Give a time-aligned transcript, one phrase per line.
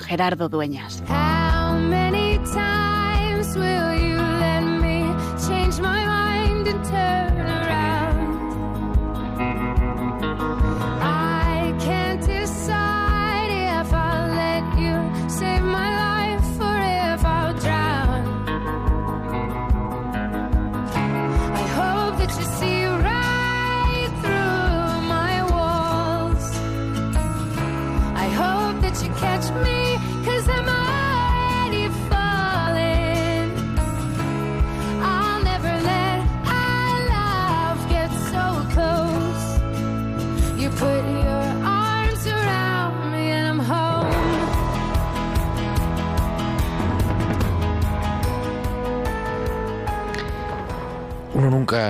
[0.00, 1.02] Gerardo Dueñas.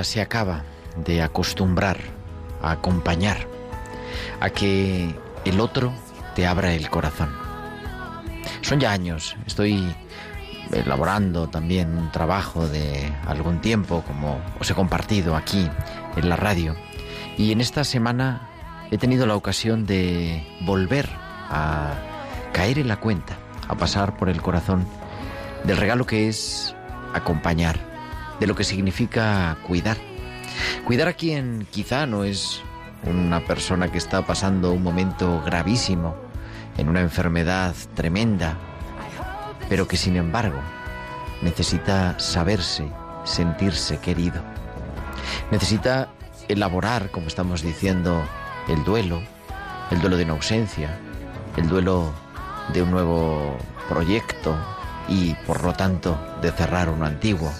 [0.04, 0.62] Se acaba
[0.96, 1.98] de acostumbrar
[2.62, 3.48] a acompañar,
[4.40, 5.92] a que el otro
[6.36, 7.30] te abra el corazón.
[8.60, 9.92] Son ya años, estoy
[10.70, 15.68] elaborando también un trabajo de algún tiempo, como os he compartido aquí
[16.16, 16.76] en la radio,
[17.36, 18.48] y en esta semana
[18.92, 21.08] he tenido la ocasión de volver
[21.50, 21.94] a
[22.52, 23.36] caer en la cuenta,
[23.66, 24.86] a pasar por el corazón
[25.64, 26.74] del regalo que es
[27.14, 27.91] acompañar,
[28.40, 29.96] de lo que significa cuidar.
[30.84, 32.60] Cuidar a quien quizá no es
[33.04, 36.14] una persona que está pasando un momento gravísimo,
[36.78, 38.56] en una enfermedad tremenda,
[39.68, 40.58] pero que sin embargo
[41.42, 42.86] necesita saberse,
[43.24, 44.42] sentirse querido.
[45.50, 46.08] Necesita
[46.48, 48.22] elaborar, como estamos diciendo,
[48.68, 49.22] el duelo,
[49.90, 50.98] el duelo de una ausencia,
[51.56, 52.12] el duelo
[52.72, 53.56] de un nuevo
[53.88, 54.56] proyecto
[55.08, 57.52] y por lo tanto de cerrar uno antiguo,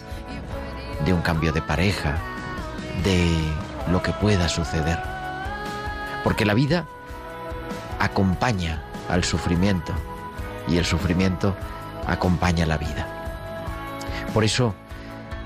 [1.05, 2.17] de un cambio de pareja,
[3.05, 3.29] de
[3.91, 4.99] lo que pueda suceder.
[6.25, 6.87] Porque la vida
[7.99, 9.93] acompaña al sufrimiento
[10.69, 11.57] y el sufrimiento
[12.07, 13.07] acompaña la vida.
[14.33, 14.75] Por eso,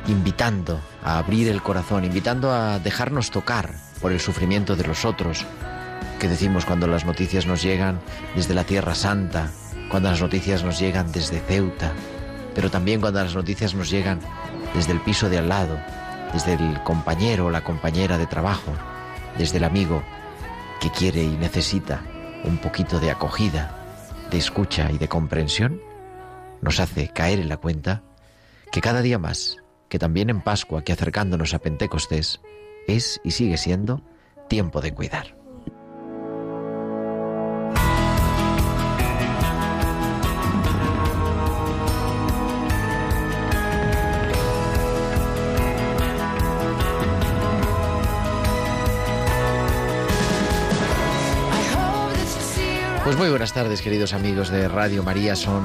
[0.06, 5.44] invitando a abrir el corazón, invitando a dejarnos tocar por el sufrimiento de los otros,
[6.18, 8.00] que decimos cuando las noticias nos llegan
[8.34, 9.50] desde la Tierra Santa,
[9.90, 11.92] cuando las noticias nos llegan desde Ceuta,
[12.54, 14.20] pero también cuando las noticias nos llegan
[14.76, 15.80] desde el piso de al lado,
[16.34, 18.72] desde el compañero o la compañera de trabajo,
[19.38, 20.02] desde el amigo
[20.80, 22.02] que quiere y necesita
[22.44, 23.74] un poquito de acogida,
[24.30, 25.80] de escucha y de comprensión,
[26.60, 28.02] nos hace caer en la cuenta
[28.70, 29.56] que cada día más,
[29.88, 32.42] que también en Pascua, que acercándonos a Pentecostés,
[32.86, 34.02] es y sigue siendo
[34.48, 35.35] tiempo de cuidar.
[53.16, 55.36] Pues muy buenas tardes, queridos amigos de Radio María.
[55.36, 55.64] Son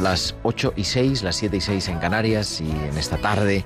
[0.00, 3.64] las 8 y 6, las 7 y 6 en Canarias y en esta tarde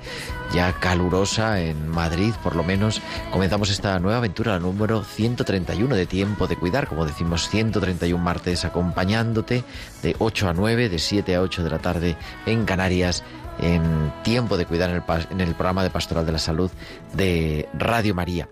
[0.52, 3.00] ya calurosa en Madrid, por lo menos,
[3.32, 8.66] comenzamos esta nueva aventura, la número 131 de Tiempo de Cuidar, como decimos, 131 martes
[8.66, 9.64] acompañándote
[10.02, 13.24] de 8 a 9, de 7 a 8 de la tarde en Canarias
[13.60, 16.70] en Tiempo de Cuidar en el, en el programa de Pastoral de la Salud
[17.14, 18.48] de Radio María.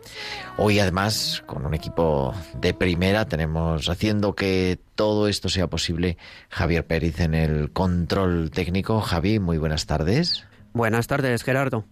[0.59, 6.17] Hoy además, con un equipo de primera, tenemos haciendo que todo esto sea posible
[6.49, 9.01] Javier Pérez en el control técnico.
[9.01, 10.47] Javi, muy buenas tardes.
[10.73, 11.85] Buenas tardes, Gerardo.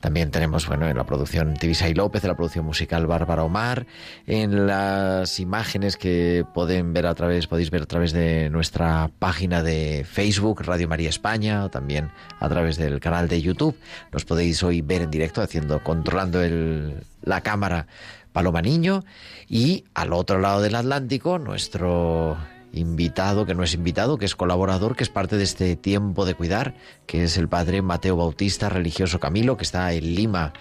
[0.00, 3.86] También tenemos, bueno, en la producción Tibisay López, en la producción musical Bárbara Omar,
[4.26, 9.62] en las imágenes que pueden ver a través, podéis ver a través de nuestra página
[9.62, 12.10] de Facebook, Radio María España, o también
[12.40, 13.78] a través del canal de YouTube.
[14.12, 17.86] Nos podéis hoy ver en directo haciendo, controlando el, la cámara
[18.32, 19.04] Paloma Niño.
[19.48, 22.38] Y al otro lado del Atlántico, nuestro
[22.72, 26.34] invitado, que no es invitado, que es colaborador, que es parte de este tiempo de
[26.34, 26.74] cuidar,
[27.06, 30.52] que es el padre Mateo Bautista, religioso Camilo, que está en Lima.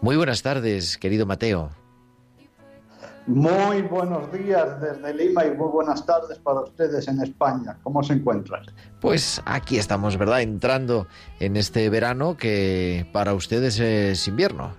[0.00, 1.70] Muy buenas tardes, querido Mateo.
[3.26, 7.76] Muy buenos días desde Lima y muy buenas tardes para ustedes en España.
[7.82, 8.62] ¿Cómo se encuentran?
[9.02, 10.40] Pues aquí estamos, ¿verdad?
[10.40, 11.06] Entrando
[11.38, 14.72] en este verano que para ustedes es invierno.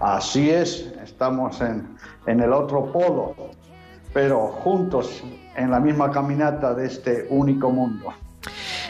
[0.00, 1.96] Así es, estamos en,
[2.26, 3.36] en el otro polo.
[4.12, 5.22] Pero juntos
[5.56, 8.12] en la misma caminata de este único mundo.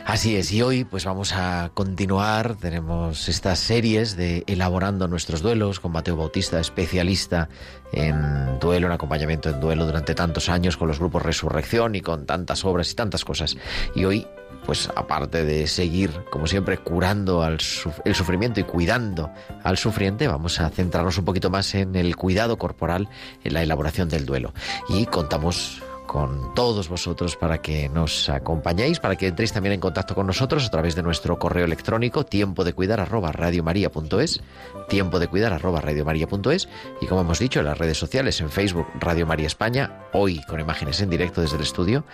[0.05, 5.81] Así es, y hoy pues vamos a continuar, tenemos estas series de elaborando nuestros duelos
[5.81, 7.51] con Mateo Bautista, especialista
[7.93, 12.25] en duelo, en acompañamiento en duelo durante tantos años con los grupos Resurrección y con
[12.25, 13.59] tantas obras y tantas cosas.
[13.95, 14.27] Y hoy
[14.69, 17.57] pues aparte de seguir, como siempre, curando al
[18.05, 19.31] el sufrimiento y cuidando
[19.65, 23.09] al sufriente, vamos a centrarnos un poquito más en el cuidado corporal,
[23.45, 24.53] en la elaboración del duelo.
[24.91, 30.17] Y contamos con todos vosotros para que nos acompañéis, para que entréis también en contacto
[30.17, 34.41] con nosotros a través de nuestro correo electrónico tiempo de cuidar arroba radiomaria.es,
[34.89, 36.69] tiempo de cuidar arroba radiomaria.es
[37.01, 40.59] y como hemos dicho en las redes sociales, en Facebook Radio María España, hoy con
[40.59, 42.05] imágenes en directo desde el estudio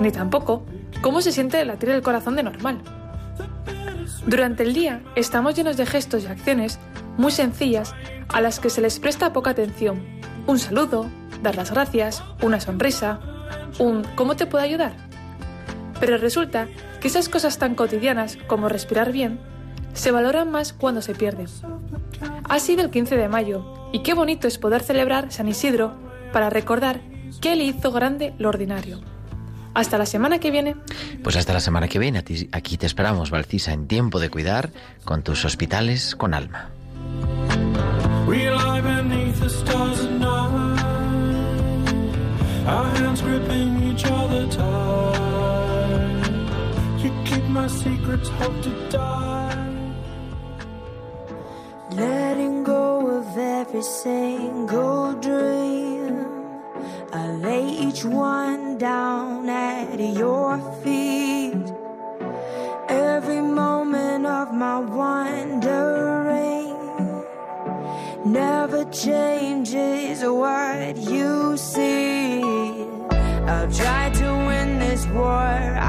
[0.00, 0.64] ni tampoco
[1.00, 2.78] cómo se siente latir el corazón de normal.
[4.26, 6.78] Durante el día estamos llenos de gestos y acciones
[7.16, 7.94] muy sencillas
[8.28, 10.04] a las que se les presta poca atención.
[10.46, 11.06] Un saludo,
[11.42, 13.20] dar las gracias, una sonrisa,
[13.78, 14.92] un ¿cómo te puedo ayudar?
[16.00, 16.68] Pero resulta
[17.00, 19.40] que esas cosas tan cotidianas como respirar bien
[19.98, 21.46] se valoran más cuando se pierden.
[22.48, 25.94] Ha sido el 15 de mayo y qué bonito es poder celebrar San Isidro
[26.32, 27.00] para recordar
[27.40, 29.00] que le hizo grande lo ordinario.
[29.74, 30.76] Hasta la semana que viene.
[31.22, 32.24] Pues hasta la semana que viene.
[32.52, 34.70] Aquí te esperamos, Valcisa, en tiempo de cuidar
[35.04, 36.70] con tus hospitales con alma.
[47.48, 49.37] my secrets hope to die.
[51.98, 56.26] Letting go of every single dream.
[57.12, 61.66] I lay each one down at your feet.
[62.88, 66.76] Every moment of my wandering
[68.24, 72.40] never changes what you see.
[73.50, 75.87] I'll try to win this war.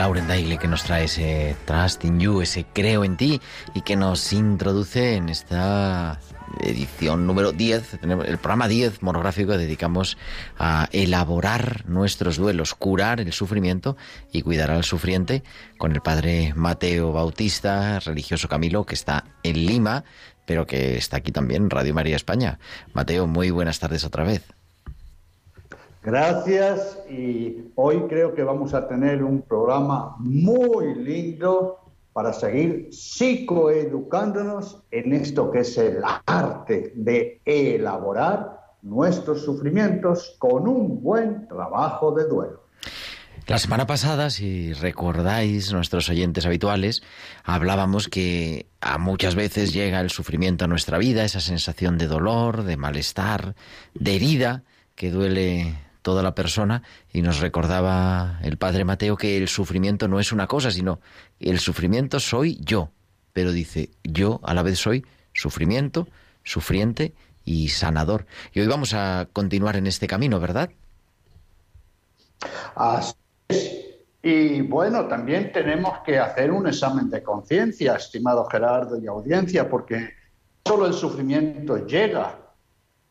[0.00, 3.38] Lauren Daly que nos trae ese Trust in You, ese Creo en ti
[3.74, 6.18] y que nos introduce en esta
[6.62, 10.16] edición número 10, el programa 10 monográfico dedicamos
[10.58, 13.98] a elaborar nuestros duelos, curar el sufrimiento
[14.32, 15.42] y cuidar al sufriente
[15.76, 20.04] con el padre Mateo Bautista, religioso Camilo, que está en Lima,
[20.46, 22.58] pero que está aquí también Radio María España.
[22.94, 24.59] Mateo, muy buenas tardes otra vez.
[26.02, 31.78] Gracias y hoy creo que vamos a tener un programa muy lindo
[32.14, 41.02] para seguir psicoeducándonos en esto que es el arte de elaborar nuestros sufrimientos con un
[41.02, 42.64] buen trabajo de duelo.
[43.46, 47.02] La semana pasada, si recordáis nuestros oyentes habituales,
[47.44, 52.62] hablábamos que a muchas veces llega el sufrimiento a nuestra vida, esa sensación de dolor,
[52.62, 53.54] de malestar,
[53.92, 54.62] de herida
[54.94, 60.20] que duele toda la persona y nos recordaba el padre Mateo que el sufrimiento no
[60.20, 61.00] es una cosa, sino
[61.38, 62.90] el sufrimiento soy yo,
[63.32, 66.08] pero dice yo a la vez soy sufrimiento,
[66.42, 67.14] sufriente
[67.44, 68.26] y sanador.
[68.52, 70.70] Y hoy vamos a continuar en este camino, ¿verdad?
[72.74, 73.14] Así
[74.22, 80.10] y bueno, también tenemos que hacer un examen de conciencia, estimado Gerardo y audiencia, porque
[80.66, 82.38] solo el sufrimiento llega.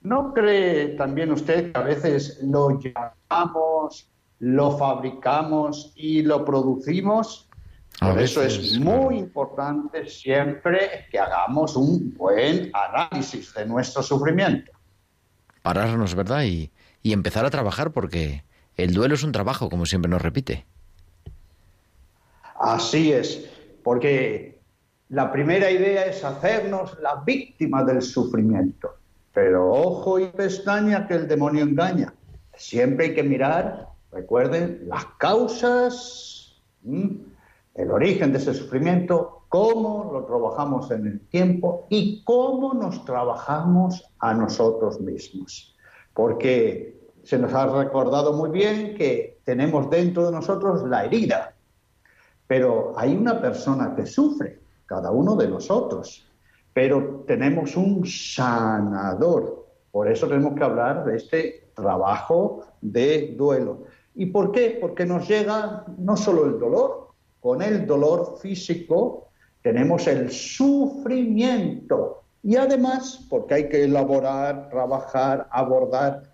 [0.01, 7.49] ¿No cree también usted que a veces lo llamamos, lo fabricamos y lo producimos?
[7.99, 14.71] Por eso es muy importante siempre que hagamos un buen análisis de nuestro sufrimiento.
[15.61, 16.43] Pararnos, ¿verdad?
[16.43, 16.71] Y,
[17.03, 18.45] y empezar a trabajar porque
[18.77, 20.65] el duelo es un trabajo, como siempre nos repite.
[22.57, 23.49] Así es,
[23.83, 24.61] porque
[25.09, 28.98] la primera idea es hacernos la víctima del sufrimiento.
[29.41, 32.13] Pero ojo y pestaña que el demonio engaña.
[32.57, 40.91] Siempre hay que mirar, recuerden, las causas, el origen de ese sufrimiento, cómo lo trabajamos
[40.91, 45.73] en el tiempo y cómo nos trabajamos a nosotros mismos.
[46.13, 51.55] Porque se nos ha recordado muy bien que tenemos dentro de nosotros la herida,
[52.45, 56.28] pero hay una persona que sufre, cada uno de nosotros,
[56.79, 59.67] pero tenemos un sanador.
[59.91, 63.83] Por eso tenemos que hablar de este trabajo de duelo.
[64.15, 64.77] ¿Y por qué?
[64.79, 67.09] Porque nos llega no solo el dolor,
[67.41, 69.27] con el dolor físico
[69.61, 72.23] tenemos el sufrimiento.
[72.43, 76.31] Y además, porque hay que elaborar, trabajar, abordar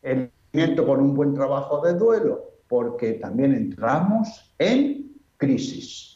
[0.00, 6.13] el sufrimiento con un buen trabajo de duelo, porque también entramos en crisis.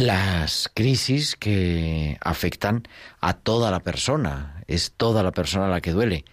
[0.00, 2.84] Las crisis que afectan
[3.20, 6.24] a toda la persona, es toda la persona la que duele.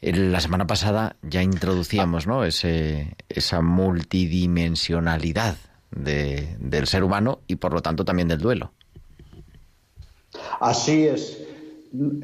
[0.00, 2.42] La semana pasada ya introducíamos ¿no?
[2.42, 5.54] Ese, esa multidimensionalidad
[5.92, 8.72] del ser humano y por lo tanto también del duelo.
[10.58, 11.38] Así es.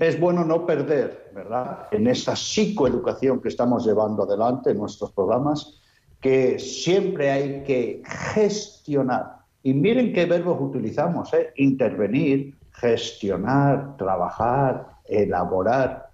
[0.00, 1.86] Es bueno no perder ¿verdad?
[1.92, 5.78] En esa psicoeducación que estamos llevando adelante en nuestros programas,
[6.20, 8.02] que siempre hay que
[8.34, 9.37] gestionar.
[9.68, 11.52] Y miren qué verbos utilizamos, ¿eh?
[11.56, 16.08] intervenir, gestionar, trabajar, elaborar.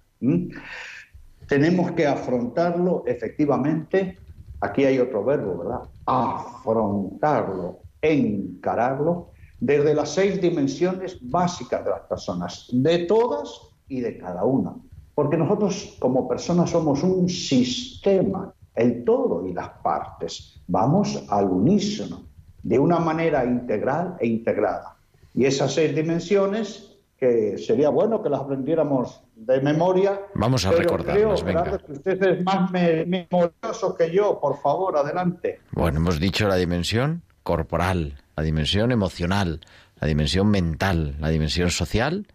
[1.47, 4.17] Tenemos que afrontarlo efectivamente.
[4.59, 5.87] Aquí hay otro verbo, ¿verdad?
[6.05, 9.29] Afrontarlo, encararlo
[9.61, 13.57] desde las seis dimensiones básicas de las personas, de todas
[13.87, 14.75] y de cada una.
[15.13, 20.61] Porque nosotros como personas somos un sistema, el todo y las partes.
[20.67, 22.34] Vamos al unísono,
[22.65, 24.97] de una manera integral e integrada.
[25.33, 30.19] Y esas seis dimensiones, que sería bueno que las aprendiéramos de memoria.
[30.33, 31.77] Vamos a recordarlas, creo, venga.
[31.77, 34.39] que usted es más memorioso que yo.
[34.39, 35.61] Por favor, adelante.
[35.71, 39.61] Bueno, hemos dicho la dimensión corporal, la dimensión emocional,
[40.01, 42.27] la dimensión mental, la dimensión social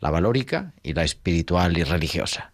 [0.00, 2.52] la valórica y la espiritual y religiosa.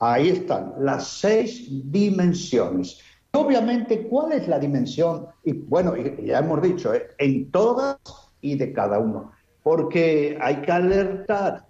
[0.00, 3.00] Ahí están las seis dimensiones.
[3.34, 5.26] Obviamente, ¿cuál es la dimensión?
[5.42, 7.08] Y bueno, ya hemos dicho, ¿eh?
[7.18, 7.98] en todas
[8.40, 11.66] y de cada uno, porque hay que alertar.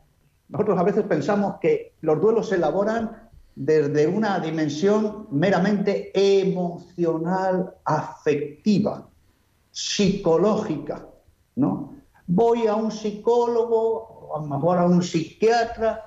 [0.48, 9.08] Nosotros a veces pensamos que los duelos se elaboran desde una dimensión meramente emocional, afectiva,
[9.70, 11.06] psicológica,
[11.56, 11.94] ¿no?
[12.26, 16.02] voy a un psicólogo, a lo mejor a un psiquiatra,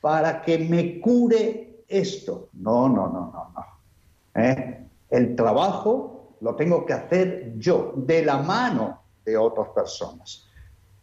[0.00, 2.48] para que me cure esto.
[2.54, 3.75] No, no, no, no, no.
[4.36, 4.86] ¿Eh?
[5.10, 10.46] El trabajo lo tengo que hacer yo, de la mano de otras personas.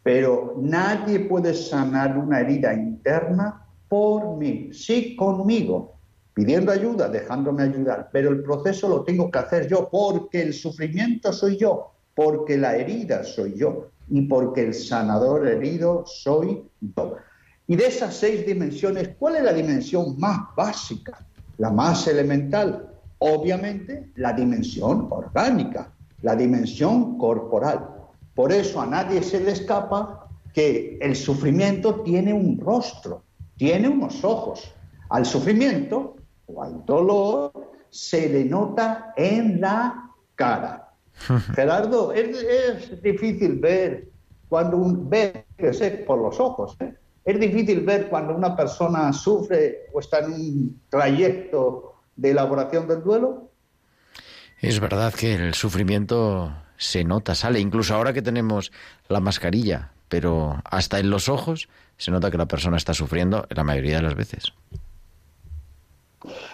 [0.03, 5.95] Pero nadie puede sanar una herida interna por mí, sí conmigo,
[6.33, 11.31] pidiendo ayuda, dejándome ayudar, pero el proceso lo tengo que hacer yo porque el sufrimiento
[11.31, 17.15] soy yo, porque la herida soy yo y porque el sanador herido soy yo.
[17.67, 21.25] Y de esas seis dimensiones, ¿cuál es la dimensión más básica,
[21.57, 22.92] la más elemental?
[23.25, 27.87] Obviamente la dimensión orgánica, la dimensión corporal.
[28.35, 33.23] Por eso a nadie se le escapa que el sufrimiento tiene un rostro,
[33.55, 34.73] tiene unos ojos.
[35.07, 37.53] Al sufrimiento o al dolor
[37.89, 40.91] se le nota en la cara.
[41.55, 44.09] Gerardo, es, difícil ver
[44.49, 45.45] cuando un ve
[46.05, 46.75] por los ojos.
[46.81, 46.93] ¿eh?
[47.23, 53.03] Es difícil ver cuando una persona sufre o está en un trayecto de elaboración del
[53.03, 53.49] duelo?
[54.59, 58.71] Es verdad que el sufrimiento se nota, sale, incluso ahora que tenemos
[59.09, 63.63] la mascarilla, pero hasta en los ojos se nota que la persona está sufriendo la
[63.63, 64.53] mayoría de las veces.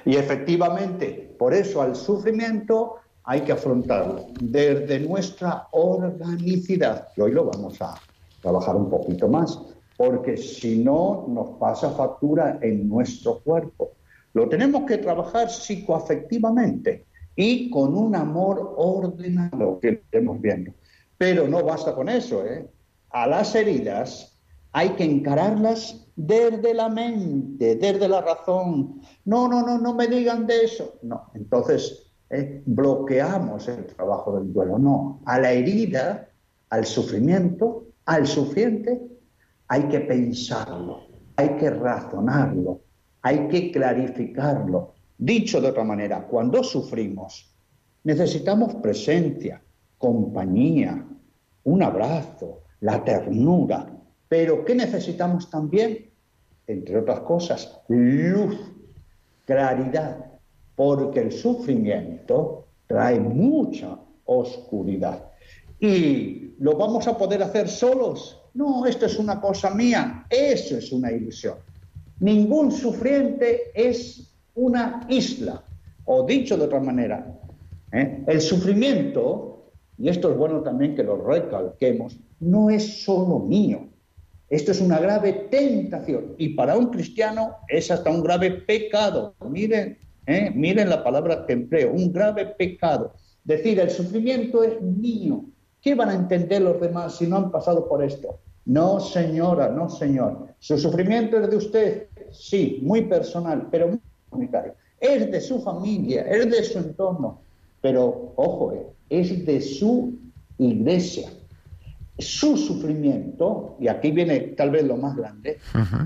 [0.06, 7.46] Y efectivamente, por eso al sufrimiento hay que afrontarlo desde nuestra organicidad, que hoy lo
[7.46, 7.96] vamos a
[8.42, 9.60] trabajar un poquito más,
[9.98, 13.92] porque si no nos pasa factura en nuestro cuerpo.
[14.34, 17.06] Lo tenemos que trabajar psicoafectivamente
[17.36, 20.74] y con un amor ordenado que estemos viendo.
[21.18, 22.70] Pero no basta con eso, ¿eh?
[23.12, 24.38] A las heridas
[24.72, 29.02] hay que encararlas desde la mente, desde la razón.
[29.26, 31.00] No, no, no, no me digan de eso.
[31.02, 32.62] No, entonces ¿eh?
[32.66, 34.78] bloqueamos el trabajo del duelo.
[34.78, 36.30] No, a la herida,
[36.70, 39.02] al sufrimiento, al sufriente,
[39.68, 41.04] hay que pensarlo,
[41.36, 42.82] hay que razonarlo,
[43.22, 44.94] hay que clarificarlo.
[45.18, 47.54] Dicho de otra manera, cuando sufrimos,
[48.04, 49.62] necesitamos presencia,
[49.98, 51.06] compañía,
[51.64, 53.88] un abrazo, la ternura.
[54.28, 56.10] Pero ¿qué necesitamos también?
[56.68, 58.56] Entre otras cosas, luz,
[59.46, 60.26] claridad,
[60.76, 65.26] porque el sufrimiento trae mucha oscuridad.
[65.80, 68.40] ¿Y lo vamos a poder hacer solos?
[68.54, 71.56] No, esto es una cosa mía, eso es una ilusión.
[72.20, 75.64] Ningún sufriente es una isla,
[76.06, 77.40] o dicho de otra manera,
[77.92, 78.24] ¿eh?
[78.28, 83.88] el sufrimiento, y esto es bueno también que lo recalquemos, no es solo mío.
[84.50, 89.36] Esto es una grave tentación y para un cristiano es hasta un grave pecado.
[89.48, 89.98] Miren
[90.30, 90.52] ¿eh?
[90.54, 93.14] Miren la palabra que empleo, un grave pecado.
[93.44, 95.46] Decir, el sufrimiento es mío.
[95.82, 98.40] ¿Qué van a entender los demás si no han pasado por esto?
[98.66, 100.48] No, señora, no, señor.
[100.60, 104.00] Su sufrimiento es de usted, sí, muy personal, pero muy
[104.30, 104.74] comunitario.
[105.00, 107.40] Es de su familia, es de su entorno,
[107.82, 110.14] pero, ojo, eh, es de su
[110.58, 111.32] iglesia.
[112.18, 115.58] Su sufrimiento, y aquí viene tal vez lo más grande,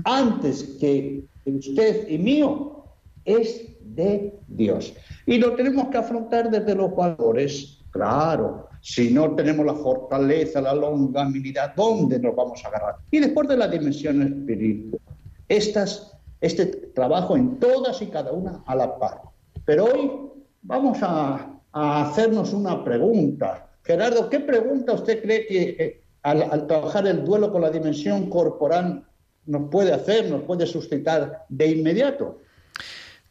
[0.04, 2.84] antes que usted y mío,
[3.24, 4.94] es de Dios.
[5.26, 8.68] Y lo tenemos que afrontar desde los valores, claro.
[8.80, 12.96] Si no tenemos la fortaleza, la longanimidad, ¿dónde nos vamos a agarrar?
[13.10, 15.00] Y después de la dimensión espiritual,
[15.48, 19.22] estas, este trabajo en todas y cada una a la par.
[19.64, 20.10] Pero hoy
[20.62, 23.70] vamos a, hacernos una pregunta.
[23.82, 28.28] Gerardo, ¿qué pregunta usted cree que eh, al, al trabajar el duelo con la dimensión
[28.28, 29.04] corporal
[29.46, 32.42] nos puede hacer, nos puede suscitar de inmediato?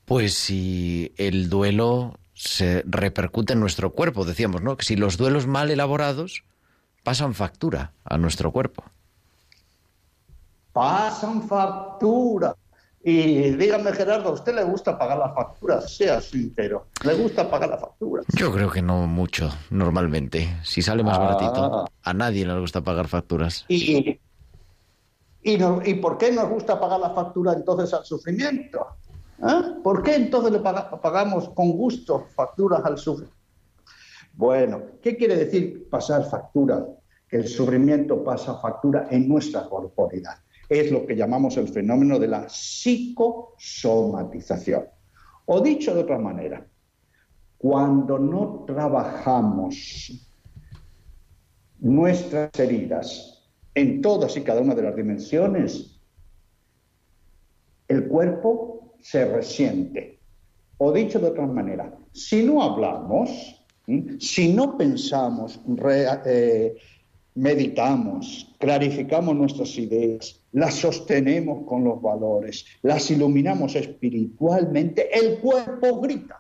[0.06, 4.77] Pues si el duelo se repercute en nuestro cuerpo, decíamos, ¿no?
[4.77, 6.43] Que si los duelos mal elaborados
[7.03, 8.83] pasan factura a nuestro cuerpo.
[10.71, 12.55] Pasan factura.
[13.05, 15.93] Y dígame, Gerardo, ¿a usted le gusta pagar las facturas?
[15.93, 16.87] Sea sincero.
[17.03, 18.25] ¿Le gusta pagar las facturas?
[18.29, 20.57] Yo creo que no mucho, normalmente.
[20.63, 21.89] Si sale más baratito, ah.
[22.01, 23.65] a nadie le gusta pagar facturas.
[23.67, 24.21] ¿Y,
[25.43, 28.87] y, ¿Y por qué nos gusta pagar la factura entonces al sufrimiento?
[29.41, 29.77] ¿Ah?
[29.83, 33.37] ¿Por qué entonces le pagamos con gusto facturas al sufrimiento?
[34.33, 36.85] Bueno, ¿qué quiere decir pasar factura?
[37.27, 40.37] Que el sufrimiento pasa factura en nuestra corporidad.
[40.69, 44.85] Es lo que llamamos el fenómeno de la psicosomatización.
[45.45, 46.65] O dicho de otra manera,
[47.57, 50.29] cuando no trabajamos
[51.79, 53.43] nuestras heridas
[53.75, 55.99] en todas y cada una de las dimensiones,
[57.87, 58.72] el cuerpo
[59.03, 60.17] se resiente.
[60.77, 63.29] O dicho de otra manera, si no hablamos,
[64.19, 65.59] si no pensamos,
[66.25, 66.75] eh,
[67.35, 76.39] meditamos, clarificamos nuestras ideas, las sostenemos con los valores, las iluminamos espiritualmente, el cuerpo grita.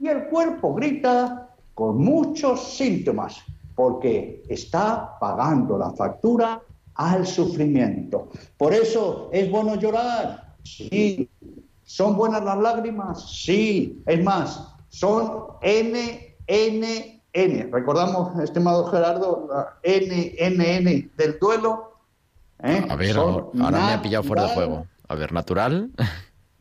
[0.00, 3.38] Y el cuerpo grita con muchos síntomas,
[3.76, 6.60] porque está pagando la factura
[6.94, 8.30] al sufrimiento.
[8.56, 11.28] Por eso es bueno llorar, sí,
[11.84, 13.30] ¿Son buenas las lágrimas?
[13.30, 14.02] Sí.
[14.06, 17.68] Es más, son N, N, N.
[17.70, 21.98] Recordamos, estimado Gerardo, la N, N, N del duelo.
[22.62, 22.86] ¿eh?
[22.88, 24.86] A ver, ahora me ha pillado fuera de juego.
[25.08, 25.90] A ver, natural.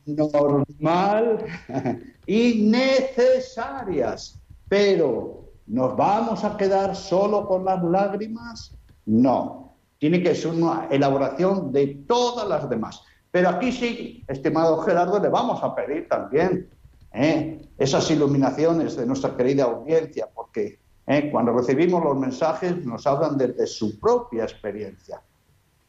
[0.06, 1.46] Normal
[2.26, 4.40] y necesarias.
[4.68, 8.76] Pero, ¿nos vamos a quedar solo con las lágrimas?
[9.06, 9.76] No.
[10.00, 13.04] Tiene que ser una elaboración de todas las demás.
[13.34, 16.69] Pero aquí sí, estimado Gerardo, le vamos a pedir también
[17.13, 17.67] ¿eh?
[17.80, 21.32] esas iluminaciones de nuestra querida audiencia, porque ¿eh?
[21.32, 25.19] cuando recibimos los mensajes nos hablan desde su propia experiencia.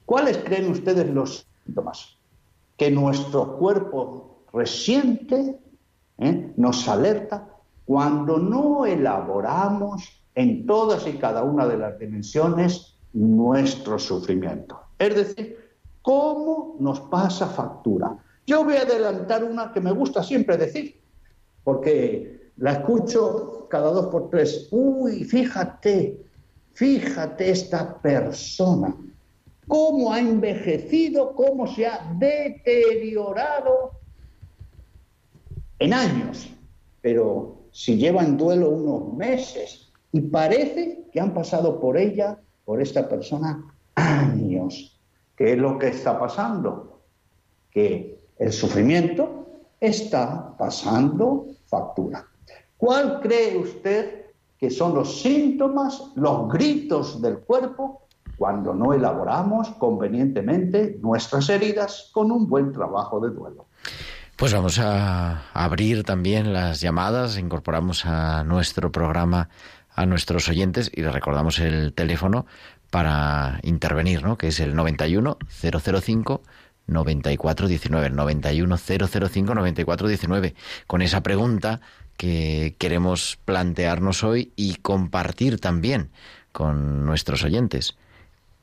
[0.06, 2.16] ¿Cuáles creen ustedes los síntomas
[2.78, 5.60] que nuestro cuerpo resiente
[6.16, 6.52] ¿eh?
[6.56, 7.46] nos alerta
[7.84, 14.80] cuando no elaboramos en todas y cada una de las dimensiones nuestro sufrimiento.
[14.98, 15.63] Es decir,
[16.04, 18.14] cómo nos pasa factura.
[18.46, 21.00] Yo voy a adelantar una que me gusta siempre decir,
[21.64, 24.68] porque la escucho cada dos por tres.
[24.70, 26.22] Uy, fíjate,
[26.74, 28.94] fíjate esta persona,
[29.66, 33.92] cómo ha envejecido, cómo se ha deteriorado
[35.78, 36.50] en años.
[37.00, 42.82] Pero si lleva en duelo unos meses y parece que han pasado por ella, por
[42.82, 44.93] esta persona, años.
[45.36, 47.00] ¿Qué es lo que está pasando?
[47.70, 49.46] Que el sufrimiento
[49.80, 52.26] está pasando factura.
[52.76, 54.26] ¿Cuál cree usted
[54.58, 62.30] que son los síntomas, los gritos del cuerpo cuando no elaboramos convenientemente nuestras heridas con
[62.30, 63.66] un buen trabajo de duelo?
[64.36, 69.48] Pues vamos a abrir también las llamadas, incorporamos a nuestro programa
[69.94, 72.46] a nuestros oyentes y les recordamos el teléfono
[72.94, 74.38] para intervenir, ¿no?
[74.38, 76.42] que es el 91 005
[76.86, 80.54] 9419, 91 005 9419,
[80.86, 81.80] con esa pregunta
[82.16, 86.10] que queremos plantearnos hoy y compartir también
[86.52, 87.96] con nuestros oyentes.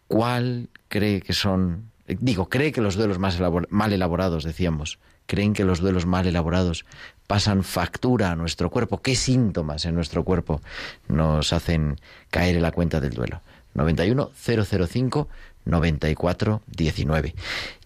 [0.08, 5.66] ¿Cuál cree que son, digo, cree que los duelos más mal elaborados, decíamos, creen que
[5.66, 6.86] los duelos mal elaborados
[7.28, 9.02] pasan factura a nuestro cuerpo?
[9.02, 10.62] ¿Qué síntomas en nuestro cuerpo
[11.10, 13.42] nos hacen caer en la cuenta del duelo?
[13.76, 15.28] 91 005
[15.66, 17.36] 94 19.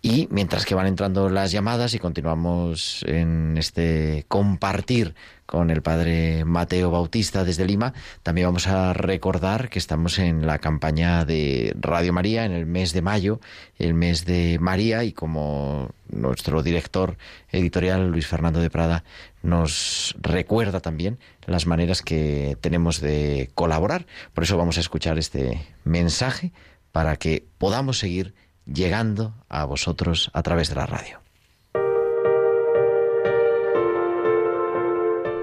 [0.02, 5.16] Y mientras que van entrando las llamadas y continuamos en este compartir
[5.48, 10.60] con el padre Mateo Bautista desde Lima, también vamos a recordar que estamos en la
[10.60, 13.40] campaña de Radio María en el mes de mayo,
[13.80, 17.18] el mes de María, y como nuestro director
[17.52, 19.04] editorial Luis Fernando de Prada
[19.42, 24.06] nos recuerda también las maneras que tenemos de colaborar.
[24.34, 26.52] Por eso vamos a escuchar este mensaje
[26.96, 31.20] para que podamos seguir llegando a vosotros a través de la radio.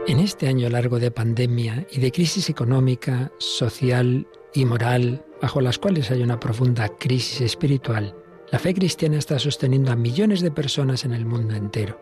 [0.07, 5.79] En este año largo de pandemia y de crisis económica, social y moral, bajo las
[5.79, 8.17] cuales hay una profunda crisis espiritual,
[8.51, 12.01] la fe cristiana está sosteniendo a millones de personas en el mundo entero.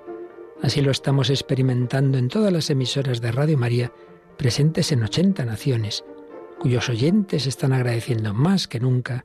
[0.62, 3.92] Así lo estamos experimentando en todas las emisoras de Radio María
[4.38, 6.04] presentes en 80 naciones,
[6.60, 9.24] cuyos oyentes están agradeciendo más que nunca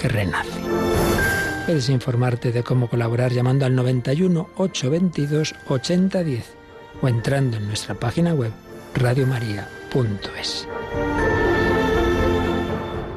[0.00, 0.60] que renace.
[1.66, 6.44] Puedes informarte de cómo colaborar llamando al 91 822 8010
[7.02, 8.52] o entrando en nuestra página web
[8.94, 10.66] radiomaria.es.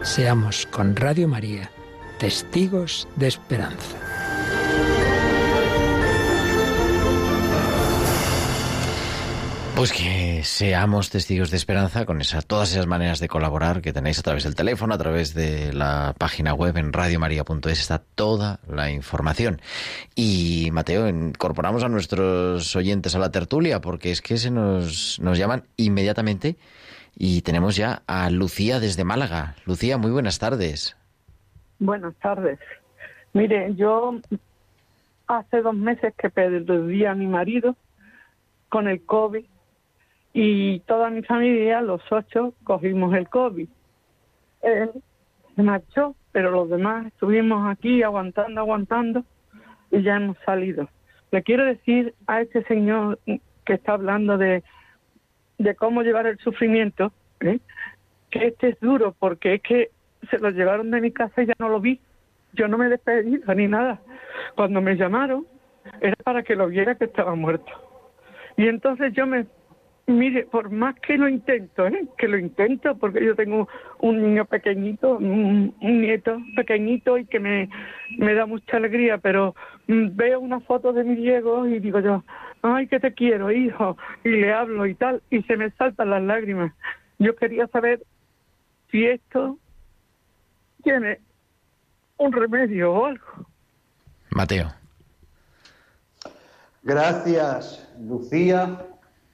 [0.01, 1.71] Seamos con Radio María
[2.17, 3.97] testigos de esperanza.
[9.75, 14.19] Pues que seamos testigos de esperanza con esa, todas esas maneras de colaborar que tenéis
[14.19, 18.91] a través del teléfono, a través de la página web en radiomaria.es está toda la
[18.91, 19.61] información.
[20.15, 25.37] Y Mateo, incorporamos a nuestros oyentes a la tertulia porque es que se nos, nos
[25.37, 26.57] llaman inmediatamente
[27.15, 29.55] y tenemos ya a Lucía desde Málaga.
[29.65, 30.97] Lucía, muy buenas tardes.
[31.79, 32.59] Buenas tardes.
[33.33, 34.19] Mire, yo
[35.27, 37.75] hace dos meses que perdí a mi marido
[38.69, 39.45] con el COVID
[40.33, 43.67] y toda mi familia, los ocho, cogimos el COVID.
[44.61, 44.91] Él
[45.55, 49.25] se marchó, pero los demás estuvimos aquí aguantando, aguantando
[49.91, 50.89] y ya hemos salido.
[51.31, 53.19] Le quiero decir a este señor
[53.65, 54.63] que está hablando de,
[55.57, 57.59] de cómo llevar el sufrimiento, ¿eh?
[58.29, 59.89] que este es duro porque es que
[60.29, 61.99] se lo llevaron de mi casa y ya no lo vi.
[62.53, 64.01] Yo no me despedí ni nada.
[64.55, 65.45] Cuando me llamaron
[65.99, 67.71] era para que lo viera que estaba muerto.
[68.57, 69.45] Y entonces yo me
[70.07, 72.07] Mire, por más que lo intento, ¿eh?
[72.17, 73.67] que lo intento, porque yo tengo
[73.99, 77.69] un niño pequeñito, un, nieto pequeñito y que me,
[78.17, 79.55] me da mucha alegría, pero
[79.87, 82.23] mm, veo una foto de mi Diego y digo yo,
[82.61, 86.23] ay, que te quiero, hijo, y le hablo y tal, y se me saltan las
[86.23, 86.73] lágrimas.
[87.19, 88.01] Yo quería saber
[88.89, 89.57] si esto
[90.83, 91.19] tiene
[92.17, 93.47] un remedio o algo.
[94.31, 94.71] Mateo.
[96.83, 98.87] Gracias, Lucía.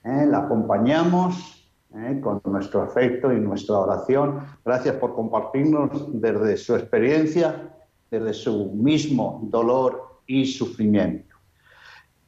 [0.07, 0.25] ¿Eh?
[0.25, 2.19] la acompañamos ¿eh?
[2.21, 4.39] con nuestro afecto y nuestra oración.
[4.63, 5.89] Gracias por compartirnos
[6.21, 7.73] desde su experiencia,
[8.09, 11.35] desde su mismo dolor y sufrimiento.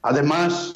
[0.01, 0.73] Además,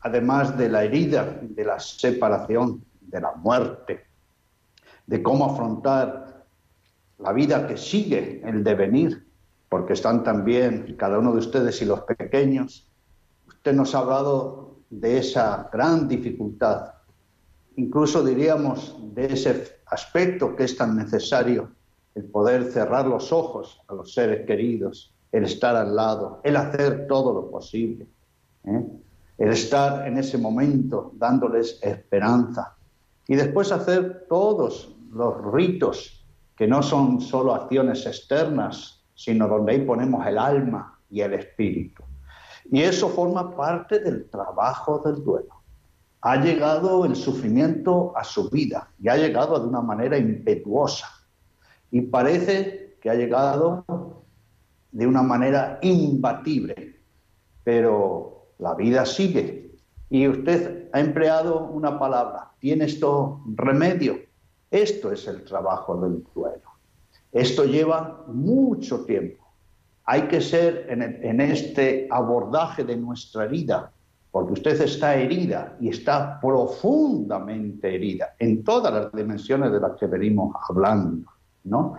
[0.00, 4.04] además de la herida, de la separación, de la muerte,
[5.06, 6.44] de cómo afrontar
[7.18, 9.26] la vida que sigue, el devenir,
[9.68, 12.88] porque están también cada uno de ustedes y los pequeños.
[13.46, 16.92] Usted nos ha hablado de esa gran dificultad,
[17.76, 21.70] incluso diríamos de ese aspecto que es tan necesario,
[22.14, 27.06] el poder cerrar los ojos a los seres queridos, el estar al lado, el hacer
[27.08, 28.06] todo lo posible,
[28.64, 28.84] ¿eh?
[29.38, 32.74] el estar en ese momento dándoles esperanza
[33.26, 36.22] y después hacer todos los ritos
[36.54, 42.02] que no son solo acciones externas, sino donde ahí ponemos el alma y el espíritu.
[42.70, 45.62] Y eso forma parte del trabajo del duelo.
[46.20, 51.08] Ha llegado el sufrimiento a su vida y ha llegado de una manera impetuosa.
[51.90, 53.84] Y parece que ha llegado
[54.92, 57.00] de una manera imbatible.
[57.64, 59.74] Pero la vida sigue.
[60.08, 62.52] Y usted ha empleado una palabra.
[62.60, 64.18] ¿Tiene esto remedio?
[64.70, 66.70] Esto es el trabajo del duelo.
[67.32, 69.41] Esto lleva mucho tiempo
[70.04, 73.92] hay que ser en, este abordaje de nuestra herida,
[74.30, 80.06] porque usted está herida y está profundamente herida en todas las dimensiones de las que
[80.06, 81.30] venimos hablando,
[81.64, 81.96] ¿no?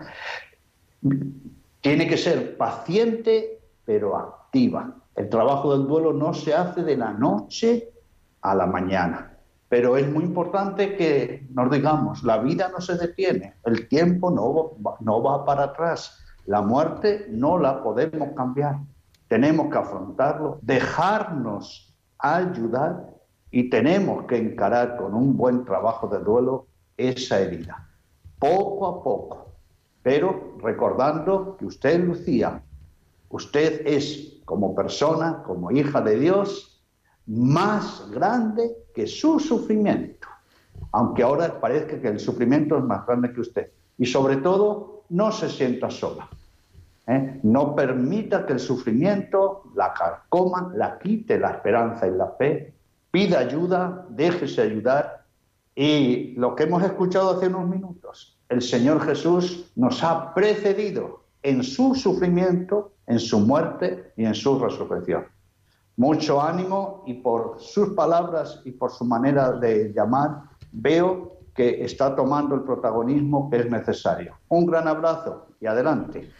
[1.80, 4.94] Tiene que ser paciente pero activa.
[5.14, 7.90] El trabajo del duelo no se hace de la noche
[8.40, 9.36] a la mañana,
[9.68, 14.72] pero es muy importante que nos digamos, la vida no se detiene, el tiempo no,
[15.00, 18.78] no va para atrás la muerte no la podemos cambiar.
[19.28, 23.10] Tenemos que afrontarlo, dejarnos ayudar
[23.50, 27.88] y tenemos que encarar con un buen trabajo de duelo esa herida,
[28.38, 29.52] poco a poco,
[30.02, 32.62] pero recordando que usted, Lucía,
[33.30, 36.84] usted es como persona, como hija de Dios,
[37.26, 40.28] más grande que su sufrimiento,
[40.92, 43.70] aunque ahora parezca que el sufrimiento es más grande que usted.
[43.96, 46.28] Y sobre todo, no se sienta sola.
[47.06, 47.40] ¿eh?
[47.42, 52.74] No permita que el sufrimiento la carcoma, la quite la esperanza y la fe.
[53.10, 55.24] Pida ayuda, déjese ayudar.
[55.74, 61.62] Y lo que hemos escuchado hace unos minutos, el Señor Jesús nos ha precedido en
[61.62, 65.26] su sufrimiento, en su muerte y en su resurrección.
[65.96, 72.14] Mucho ánimo y por sus palabras y por su manera de llamar, veo que está
[72.14, 74.38] tomando el protagonismo que es necesario.
[74.48, 76.30] Un gran abrazo y adelante.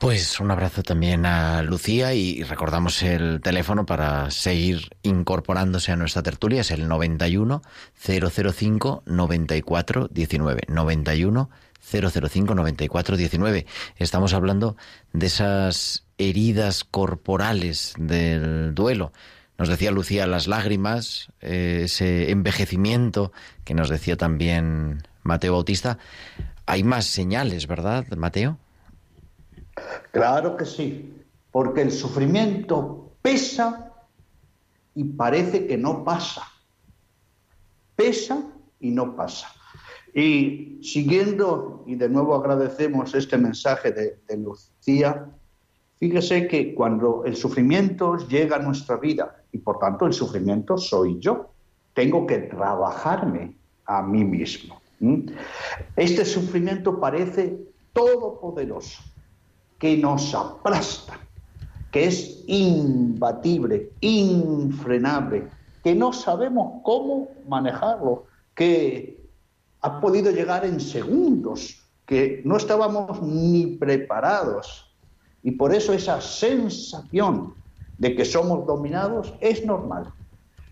[0.00, 6.22] Pues un abrazo también a Lucía y recordamos el teléfono para seguir incorporándose a nuestra
[6.22, 7.60] tertulia, es el 91
[7.94, 10.62] 005 94 19.
[10.68, 13.66] 91 005 94 19.
[13.96, 14.76] Estamos hablando
[15.12, 19.12] de esas heridas corporales del duelo.
[19.60, 23.30] Nos decía Lucía las lágrimas, eh, ese envejecimiento
[23.62, 25.98] que nos decía también Mateo Bautista.
[26.64, 28.56] Hay más señales, ¿verdad, Mateo?
[30.12, 31.14] Claro que sí,
[31.52, 33.92] porque el sufrimiento pesa
[34.94, 36.50] y parece que no pasa.
[37.96, 38.42] Pesa
[38.80, 39.52] y no pasa.
[40.14, 45.26] Y siguiendo, y de nuevo agradecemos este mensaje de, de Lucía,
[45.98, 51.18] fíjese que cuando el sufrimiento llega a nuestra vida y por tanto el sufrimiento soy
[51.20, 51.50] yo.
[51.94, 54.80] Tengo que trabajarme a mí mismo.
[55.96, 57.58] Este sufrimiento parece
[57.92, 59.02] todopoderoso,
[59.78, 61.18] que nos aplasta,
[61.90, 65.48] que es imbatible, infrenable,
[65.82, 69.18] que no sabemos cómo manejarlo, que
[69.80, 74.94] ha podido llegar en segundos, que no estábamos ni preparados.
[75.42, 77.54] Y por eso esa sensación
[78.00, 80.10] de que somos dominados es normal.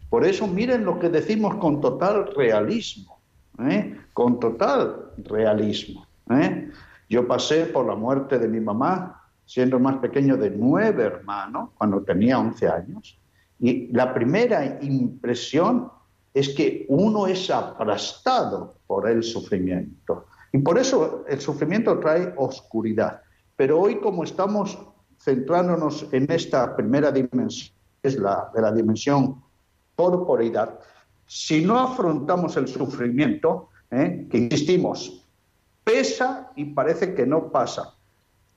[0.08, 3.20] Por eso miren lo que decimos con total realismo,
[3.68, 4.00] ¿eh?
[4.14, 6.06] con total realismo.
[6.30, 6.70] ¿eh?
[7.10, 12.02] Yo pasé por la muerte de mi mamá, siendo más pequeño de nueve hermanos, cuando
[12.02, 13.18] tenía 11 años,
[13.60, 15.90] y la primera impresión
[16.32, 20.24] es que uno es aplastado por el sufrimiento.
[20.50, 23.20] Y por eso el sufrimiento trae oscuridad.
[23.54, 24.78] Pero hoy como estamos
[25.18, 29.42] centrándonos en esta primera dimensión, que es la de la dimensión
[29.94, 30.78] corporidad,
[31.26, 34.26] si no afrontamos el sufrimiento, ¿eh?
[34.31, 35.24] que insistimos,
[35.85, 37.94] pesa y parece que no pasa,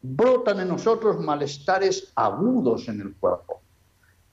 [0.02, 3.62] brotan en nosotros malestares agudos en el cuerpo.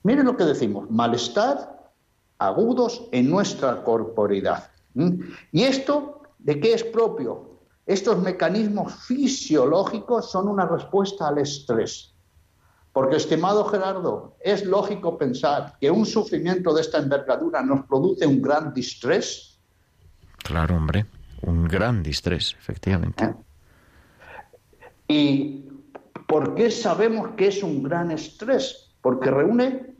[0.03, 1.91] Miren lo que decimos, malestar
[2.37, 4.71] agudos en nuestra corporidad.
[5.51, 7.59] ¿Y esto de qué es propio?
[7.85, 12.13] Estos mecanismos fisiológicos son una respuesta al estrés.
[12.93, 18.41] Porque, estimado Gerardo, es lógico pensar que un sufrimiento de esta envergadura nos produce un
[18.41, 19.59] gran distrés.
[20.37, 21.05] Claro, hombre,
[21.43, 23.25] un gran distrés, efectivamente.
[23.25, 23.35] ¿Eh?
[25.07, 25.69] ¿Y
[26.27, 28.91] por qué sabemos que es un gran estrés?
[29.01, 29.95] Porque reúne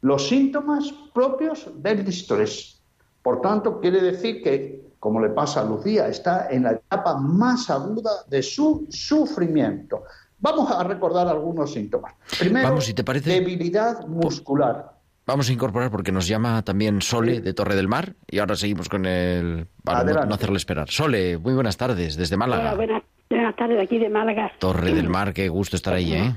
[0.00, 2.80] los síntomas propios del distrés.
[3.22, 7.70] Por tanto, quiere decir que, como le pasa a Lucía, está en la etapa más
[7.70, 10.02] aguda de su sufrimiento.
[10.42, 12.14] Vamos a recordar algunos síntomas.
[12.38, 12.76] Primero,
[13.24, 14.92] debilidad muscular.
[15.24, 18.88] Vamos a incorporar porque nos llama también Sole de Torre del Mar y ahora seguimos
[18.88, 19.68] con el...
[19.84, 20.90] Para no, hacerle esperar.
[20.90, 22.74] Sole, muy buenas tardes desde Málaga.
[22.74, 24.50] buenas, buenas tardes aquí de Málaga.
[24.58, 26.34] Torre del Mar, qué gusto estar ahí, ¿eh?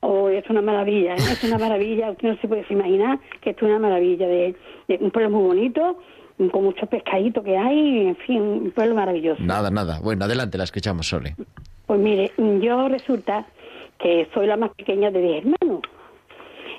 [0.00, 1.18] Oh, es una maravilla, ¿eh?
[1.18, 4.56] es una maravilla, usted no se puede imaginar que es una maravilla, de,
[4.98, 5.98] un pueblo muy bonito,
[6.50, 9.42] con muchos pescaditos que hay, en fin, un pueblo maravilloso.
[9.42, 10.00] Nada, nada.
[10.00, 11.36] Bueno, adelante, la escuchamos, Sole.
[11.92, 13.44] Pues mire, yo resulta
[13.98, 15.82] que soy la más pequeña de 10 hermanos.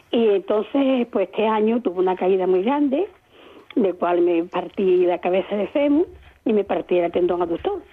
[0.09, 3.07] Y entonces, pues este año tuve una caída muy grande,
[3.75, 6.07] de cual me partí la cabeza de fémur
[6.45, 7.83] y me partí el tendón aductor.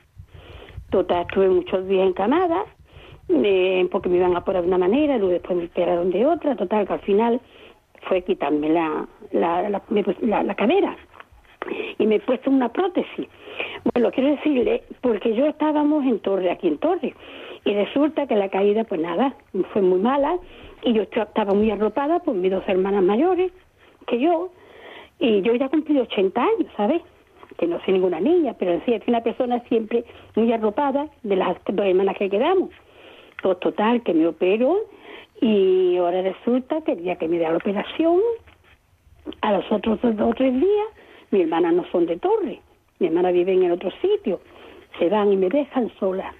[0.88, 2.64] Total, estuve muchos días en Canadá
[3.28, 6.56] eh, porque me iban a poner de una manera, luego después me esperaron de otra,
[6.56, 7.38] total, que al final
[8.08, 10.96] fue quitarme la, la, la, cadera
[11.98, 13.28] y me he puesto una prótesis.
[13.92, 17.14] Bueno, quiero decirle, porque yo estábamos en Torre, aquí en Torre,
[17.64, 19.34] y resulta que la caída, pues nada,
[19.72, 20.38] fue muy mala,
[20.82, 23.52] y yo estaba muy arropada por mis dos hermanas mayores
[24.06, 24.50] que yo,
[25.18, 27.02] y yo ya cumplí 80 años, ¿sabes?
[27.58, 31.56] Que no soy ninguna niña, pero sí, es una persona siempre muy arropada de las
[31.66, 32.70] dos hermanas que quedamos.
[33.42, 34.78] Pues total, que me opero
[35.40, 38.20] y ahora resulta que el día que me da la operación,
[39.42, 40.88] a los otros dos o tres días,
[41.30, 42.60] mi hermana no son de torre,
[42.98, 44.40] mi hermana vive en el otro sitio,
[44.98, 46.34] se van y me dejan sola,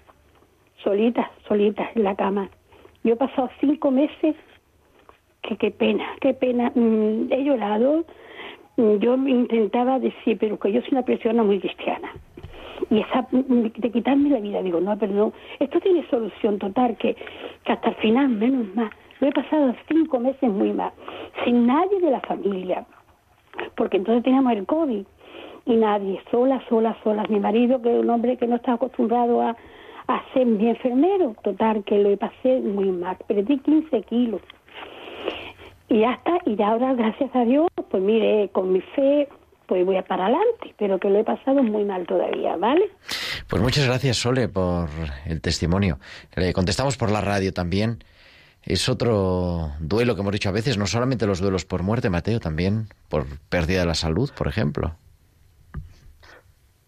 [0.83, 2.49] solita, solita en la cama.
[3.05, 4.37] Yo he pasado cinco meses,
[5.43, 8.05] que qué pena, qué pena, mm, he llorado,
[8.77, 12.13] mm, yo intentaba decir, pero que yo soy una persona muy cristiana.
[12.91, 17.15] Y esa de quitarme la vida digo no pero no esto tiene solución total que,
[17.65, 20.91] que hasta el final menos más lo he pasado cinco meses muy mal
[21.45, 22.85] sin nadie de la familia
[23.77, 25.05] porque entonces teníamos el covid
[25.67, 29.43] y nadie sola sola sola mi marido que es un hombre que no está acostumbrado
[29.43, 29.57] a,
[30.07, 34.41] a ser mi enfermero total que lo pasé muy mal perdí 15 kilos
[35.89, 39.29] y ya está y ahora gracias a Dios pues mire con mi fe
[39.71, 42.91] pues voy para adelante, pero que lo he pasado muy mal todavía, ¿vale?
[43.49, 44.89] Pues muchas gracias, Sole, por
[45.27, 46.01] el testimonio.
[46.35, 48.03] Le contestamos por la radio también.
[48.63, 52.41] Es otro duelo que hemos dicho a veces, no solamente los duelos por muerte, Mateo,
[52.41, 54.97] también por pérdida de la salud, por ejemplo.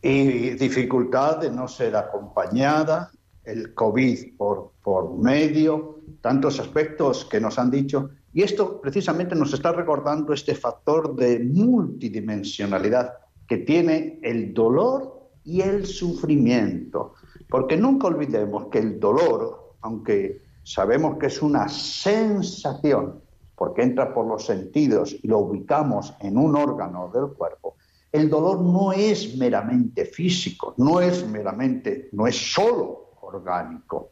[0.03, 3.11] Y dificultad de no ser acompañada,
[3.45, 9.53] el COVID por, por medio, tantos aspectos que nos han dicho y esto precisamente nos
[9.53, 13.13] está recordando este factor de multidimensionalidad
[13.47, 17.15] que tiene el dolor y el sufrimiento.
[17.49, 23.21] Porque nunca olvidemos que el dolor, aunque sabemos que es una sensación,
[23.57, 27.77] porque entra por los sentidos y lo ubicamos en un órgano del cuerpo,
[28.13, 34.11] el dolor no es meramente físico, no es meramente, no es solo orgánico.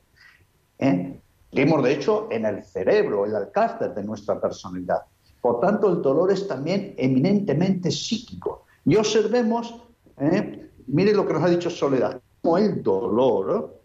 [0.78, 1.20] ¿eh?
[1.52, 5.02] Vimos, de hecho, en el cerebro, el alcázar de nuestra personalidad.
[5.40, 8.64] Por tanto, el dolor es también eminentemente psíquico.
[8.86, 9.82] Y observemos,
[10.18, 10.70] ¿eh?
[10.86, 13.82] mire lo que nos ha dicho Soledad, como el dolor,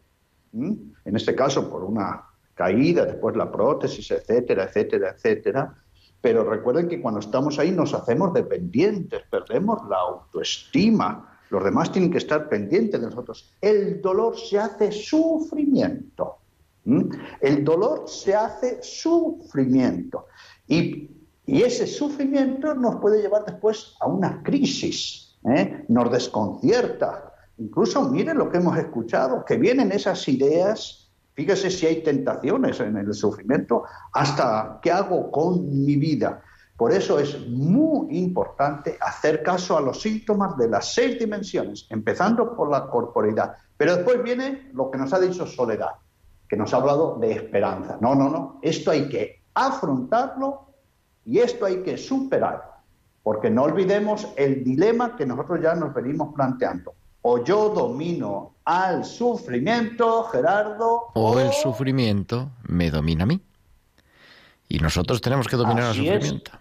[0.53, 2.24] en este caso por una
[2.56, 5.76] caída, después la prótesis, etcétera, etcétera, etcétera,
[6.22, 12.10] pero recuerden que cuando estamos ahí nos hacemos dependientes, perdemos la autoestima, los demás tienen
[12.10, 13.53] que estar pendientes de nosotros.
[13.62, 16.38] El dolor se hace sufrimiento.
[17.41, 20.28] El dolor se hace sufrimiento
[20.68, 21.12] y,
[21.47, 25.86] ese sufrimiento nos puede llevar después a una crisis, ¿eh?
[25.89, 27.36] nos desconcierta.
[27.60, 31.05] Incluso miren lo que hemos escuchado, que vienen esas ideas,
[31.36, 33.83] fíjese si hay tentaciones en el sufrimiento,
[34.13, 36.41] hasta qué hago con mi vida.
[36.77, 42.55] Por eso es muy importante hacer caso a los síntomas de las seis dimensiones, empezando
[42.55, 43.55] por la corporidad.
[43.77, 45.91] Pero después viene lo que nos ha dicho Soledad,
[46.49, 47.97] que nos ha hablado de esperanza.
[48.01, 48.59] No, no, no.
[48.61, 50.67] Esto hay que afrontarlo
[51.23, 52.75] y esto hay que superar.
[53.23, 56.93] Porque no olvidemos el dilema que nosotros ya nos venimos planteando.
[57.28, 61.07] O yo domino al sufrimiento, Gerardo.
[61.15, 63.41] O, el sufrimiento me domina a mí.
[64.69, 66.51] Y nosotros tenemos que dominar al sufrimiento.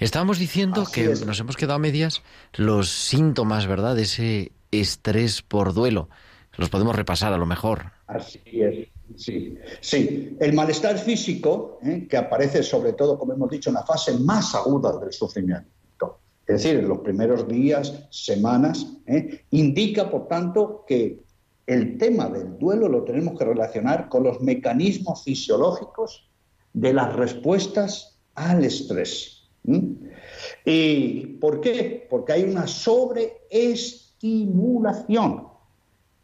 [0.00, 2.22] Estábamos diciendo que nos hemos quedado a medias
[2.54, 3.94] los síntomas, ¿verdad?
[3.94, 6.08] De ese estrés por duelo.
[6.56, 7.92] Los podemos repasar a lo mejor.
[8.08, 9.56] Así es, sí.
[9.80, 12.08] Sí, el malestar físico, ¿eh?
[12.10, 15.70] que aparece sobre todo, como hemos dicho, en la fase más aguda del sufrimiento,
[16.46, 19.44] es decir, los primeros días, semanas, ¿eh?
[19.50, 21.22] indica, por tanto, que
[21.66, 26.28] el tema del duelo lo tenemos que relacionar con los mecanismos fisiológicos
[26.72, 29.48] de las respuestas al estrés.
[30.64, 32.08] ¿Y por qué?
[32.10, 35.46] Porque hay una sobreestimulación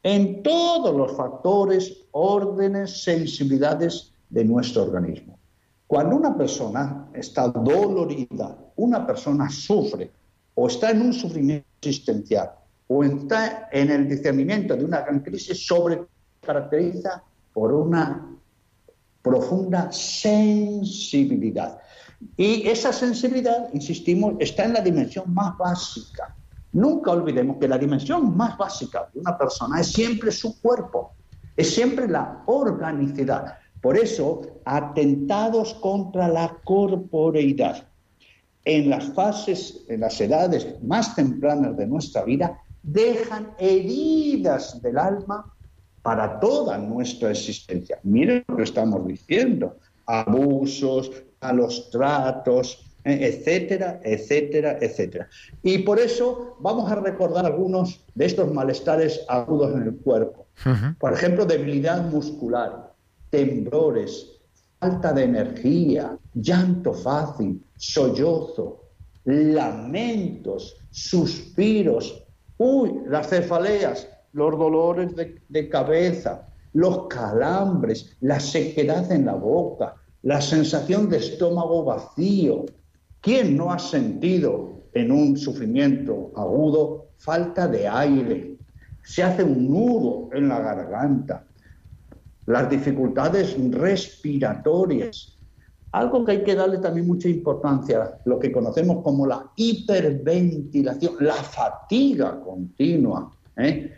[0.02, 5.38] en todos los factores, órdenes, sensibilidades de nuestro organismo.
[5.86, 10.10] Cuando una persona está dolorida, una persona sufre
[10.54, 12.50] o está en un sufrimiento existencial
[12.86, 16.02] o está en el discernimiento de una gran crisis, sobre
[16.40, 17.22] caracteriza
[17.52, 18.34] por una
[19.20, 21.78] profunda sensibilidad.
[22.36, 26.34] Y esa sensibilidad, insistimos, está en la dimensión más básica.
[26.72, 31.12] Nunca olvidemos que la dimensión más básica de una persona es siempre su cuerpo,
[31.56, 33.58] es siempre la organicidad.
[33.82, 37.88] Por eso, atentados contra la corporeidad
[38.64, 45.52] en las fases, en las edades más tempranas de nuestra vida, dejan heridas del alma
[46.02, 47.98] para toda nuestra existencia.
[48.02, 55.28] Miren lo que estamos diciendo, abusos, malos tratos, eh, etcétera, etcétera, etcétera.
[55.62, 60.46] Y por eso vamos a recordar algunos de estos malestares agudos en el cuerpo.
[60.98, 62.92] Por ejemplo, debilidad muscular,
[63.30, 64.37] temblores,
[64.80, 68.84] falta de energía, llanto fácil, sollozo,
[69.24, 72.24] lamentos, suspiros,
[72.58, 75.12] uy, las cefaleas, los dolores
[75.48, 82.66] de cabeza, los calambres, la sequedad en la boca, la sensación de estómago vacío.
[83.20, 88.56] ¿Quién no ha sentido en un sufrimiento agudo falta de aire?
[89.02, 91.47] Se hace un nudo en la garganta.
[92.48, 95.38] Las dificultades respiratorias.
[95.92, 101.34] Algo que hay que darle también mucha importancia, lo que conocemos como la hiperventilación, la
[101.34, 103.32] fatiga continua.
[103.56, 103.92] ¿eh?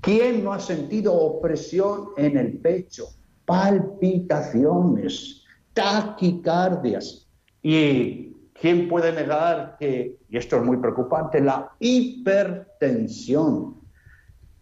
[0.00, 3.08] ¿Quién no ha sentido opresión en el pecho,
[3.44, 5.42] palpitaciones,
[5.72, 7.26] taquicardias.
[7.62, 13.76] ¿Y quién puede negar que, y esto es muy preocupante, la hipertensión,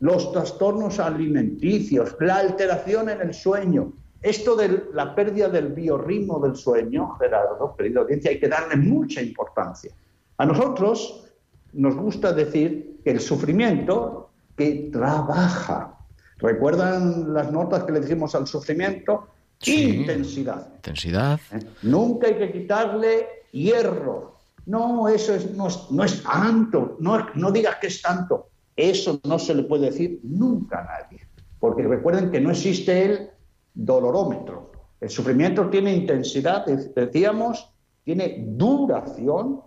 [0.00, 3.92] los trastornos alimenticios, la alteración en el sueño?
[4.22, 9.22] Esto de la pérdida del biorritmo del sueño, Gerardo, querida audiencia, hay que darle mucha
[9.22, 9.92] importancia.
[10.36, 11.24] A nosotros
[11.72, 15.94] nos gusta decir que el sufrimiento que trabaja.
[16.38, 19.28] ¿Recuerdan las notas que le dijimos al sufrimiento?
[19.66, 20.68] intensidad.
[20.76, 21.40] Intensidad.
[21.52, 21.60] ¿Eh?
[21.82, 24.36] Nunca hay que quitarle hierro.
[24.66, 25.68] No, eso es, no,
[26.04, 26.96] es, tanto.
[27.00, 28.49] No, no digas que es tanto.
[28.80, 31.20] Eso no se le puede decir nunca a nadie.
[31.58, 33.30] Porque recuerden que no existe el
[33.74, 34.72] dolorómetro.
[35.00, 37.70] El sufrimiento tiene intensidad, decíamos,
[38.04, 39.60] tiene duración.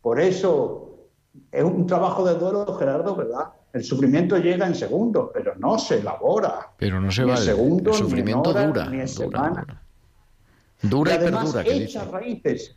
[0.00, 1.08] Por eso
[1.50, 3.50] es un trabajo de duelo, Gerardo, ¿verdad?
[3.72, 6.70] El sufrimiento llega en segundos, pero no se elabora.
[6.76, 7.34] Pero no se va.
[7.34, 9.66] el sufrimiento dura, ni dura,
[10.82, 11.62] Dura y, perdura.
[11.66, 12.74] echa raíces.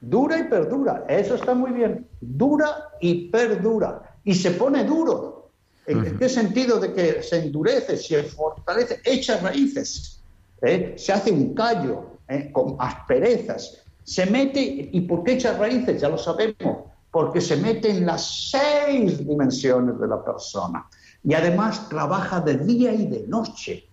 [0.00, 1.04] Dura y perdura.
[1.08, 2.06] Eso está muy bien.
[2.20, 4.02] Dura y perdura.
[4.24, 5.33] Y se pone duro.
[5.86, 6.80] ¿En qué sentido?
[6.80, 10.22] De que se endurece, se fortalece, echa raíces.
[10.62, 10.94] ¿eh?
[10.96, 12.50] Se hace un callo ¿eh?
[12.52, 13.82] con asperezas.
[14.02, 14.60] Se mete.
[14.92, 16.00] ¿Y por qué echa raíces?
[16.00, 20.84] Ya lo sabemos porque se mete en las seis dimensiones de la persona
[21.22, 23.88] y además trabaja de día y de noche.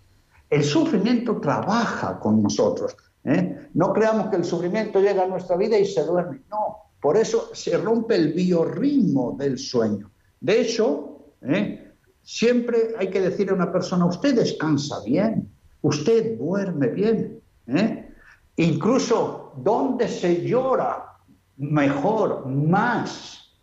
[0.50, 2.96] El sufrimiento trabaja con nosotros.
[3.24, 3.70] ¿eh?
[3.76, 6.42] No creamos que el sufrimiento llega a nuestra vida y se duerme.
[6.50, 10.10] No, por eso se rompe el biorritmo del sueño.
[10.39, 11.11] De hecho,
[11.42, 11.92] ¿eh?
[12.22, 15.50] siempre hay que decir a una persona, usted descansa bien,
[15.82, 17.42] usted duerme bien.
[17.68, 18.10] ¿eh?
[18.58, 21.18] Incluso donde se llora
[21.58, 23.54] mejor, más,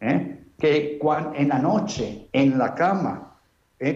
[0.00, 0.44] ¿eh?
[0.58, 1.00] que
[1.34, 3.38] en la noche, en la cama,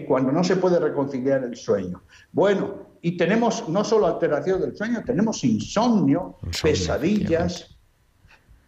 [0.07, 2.01] cuando no se puede reconciliar el sueño.
[2.31, 7.74] Bueno, y tenemos no solo alteración del sueño, tenemos insomnio, pesadillas,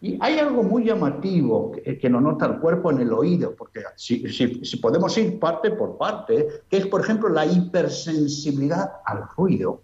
[0.00, 3.80] Y hay algo muy llamativo que, que nos nota el cuerpo en el oído, porque
[3.96, 9.24] si, si- si podemos ir parte por parte, que es, por ejemplo, la hipersensibilidad al
[9.36, 9.82] ruido.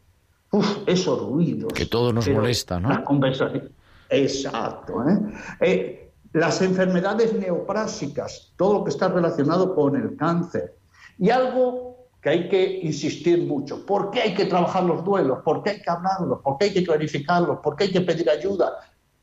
[0.53, 1.73] Uf, esos ruidos.
[1.73, 2.91] Que todo nos Pero molesta, ¿no?
[2.91, 3.71] Las conversaciones.
[4.09, 5.03] Exacto.
[5.09, 5.19] ¿eh?
[5.61, 10.75] Eh, las enfermedades neoplásicas, todo lo que está relacionado con el cáncer.
[11.19, 13.85] Y algo que hay que insistir mucho.
[13.85, 15.41] ¿Por qué hay que trabajar los duelos?
[15.45, 16.41] ¿Por qué hay que hablarlos?
[16.43, 17.59] ¿Por qué hay que clarificarlos?
[17.59, 18.73] ¿Por qué hay que pedir ayuda?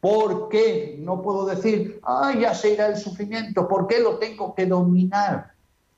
[0.02, 3.68] ¿Por qué no puedo decir, ah, ya se irá el sufrimiento?
[3.68, 5.52] ¿Por qué lo tengo que dominar?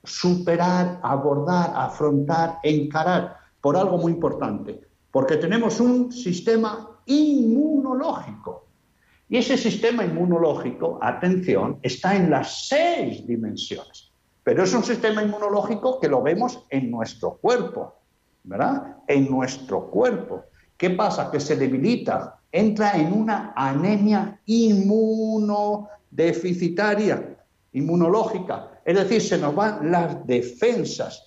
[0.04, 4.86] Superar, abordar, afrontar, encarar, por algo muy importante.
[5.10, 8.66] Porque tenemos un sistema inmunológico.
[9.30, 14.12] Y ese sistema inmunológico, atención, está en las seis dimensiones.
[14.42, 17.94] Pero es un sistema inmunológico que lo vemos en nuestro cuerpo,
[18.42, 18.98] ¿verdad?
[19.08, 20.44] En nuestro cuerpo.
[20.76, 21.30] ¿Qué pasa?
[21.30, 27.36] Que se debilita, entra en una anemia inmunodeficitaria,
[27.72, 28.70] inmunológica.
[28.84, 31.22] Es decir, se nos van las defensas.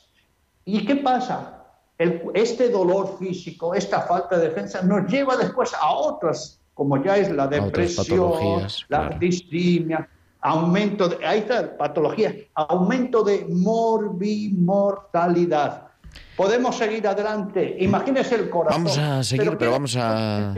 [0.65, 1.63] ¿Y qué pasa?
[1.97, 7.17] El- este dolor físico, esta falta de defensa, nos lleva después a otras, como ya
[7.17, 9.17] es la depresión, patologías, la claro.
[9.19, 10.07] distimia,
[10.41, 15.86] aumento de, ahí está, patología, aumento de morbimortalidad.
[16.35, 17.77] Podemos seguir adelante.
[17.79, 18.83] Imagínese el corazón.
[18.83, 20.53] Vamos a seguir, pero, vamos a...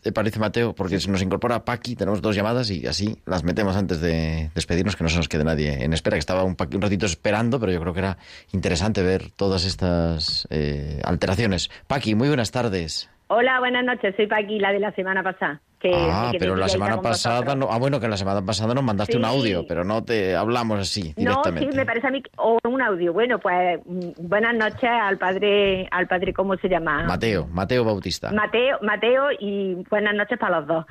[0.00, 0.74] ¿Te parece, Mateo?
[0.74, 4.96] Porque se nos incorpora Paqui, tenemos dos llamadas y así las metemos antes de despedirnos,
[4.96, 7.80] que no se nos quede nadie en espera, que estaba un ratito esperando, pero yo
[7.80, 8.18] creo que era
[8.52, 11.70] interesante ver todas estas eh, alteraciones.
[11.88, 13.10] Paqui, muy buenas tardes.
[13.28, 14.14] Hola, buenas noches.
[14.16, 15.60] Soy Paqui, la de la semana pasada.
[15.84, 17.54] Que, ah, que pero la semana pasada...
[17.54, 20.80] No, ah, bueno, que la semana pasada nos mandaste un audio, pero no te hablamos
[20.80, 21.70] así No, directamente.
[21.72, 23.12] sí, me parece a mí, o un audio.
[23.12, 27.02] Bueno, pues mm, buenas noches al padre, al padre, ¿cómo se llama?
[27.04, 28.32] Mateo, Mateo Bautista.
[28.32, 30.86] Mateo, Mateo y buenas noches para los dos.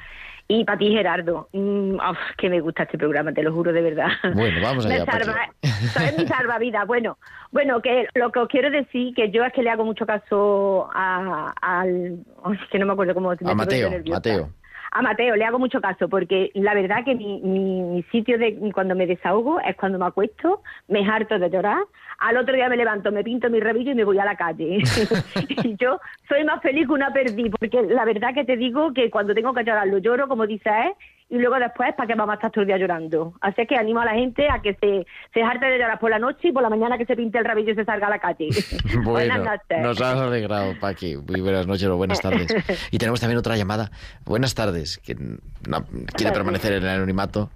[0.48, 1.50] Y para ti, Gerardo.
[1.54, 1.96] Mm,
[2.38, 4.10] que me gusta este programa, te lo juro de verdad.
[4.36, 6.86] Bueno, vamos allá, salva, es mi salvavidas.
[6.86, 7.18] Bueno,
[7.52, 10.88] bueno, que lo que os quiero decir que yo es que le hago mucho caso
[10.94, 12.20] a- al,
[12.52, 13.89] es que no me acuerdo cómo A Mateo.
[14.06, 14.50] Mateo.
[14.96, 18.72] A Mateo le hago mucho caso porque la verdad que mi, mi, mi sitio de
[18.72, 21.84] cuando me desahogo es cuando me acuesto, me harto de llorar,
[22.20, 24.80] al otro día me levanto, me pinto mi rebillo y me voy a la calle.
[25.64, 29.09] y yo soy más feliz que una perdí porque la verdad que te digo que
[29.09, 30.93] cuando tengo que llorar lo lloro, como dice él,
[31.30, 33.34] y luego después, ¿para qué vamos a estar todo el día llorando?
[33.41, 36.20] Así que animo a la gente a que se, se harte de llorar por la
[36.20, 38.20] noche y por la mañana que se pinte el rabillo y se salga a la
[38.20, 38.49] calle.
[39.03, 39.80] Buenas Bueno, noches.
[39.82, 41.16] nos has alegrado, Paqui.
[41.18, 42.47] Muy buenas noches o buenas tardes.
[42.91, 43.89] Y tenemos también otra llamada.
[44.26, 44.99] Buenas tardes.
[44.99, 45.86] Que no-
[46.16, 47.49] quiere permanecer en el anonimato.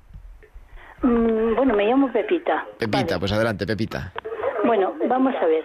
[1.04, 2.66] Mm, bueno, me llamo Pepita.
[2.80, 3.20] Pepita, Vale.
[3.20, 4.12] pues adelante, Pepita.
[4.68, 5.64] Bueno, vamos a ver.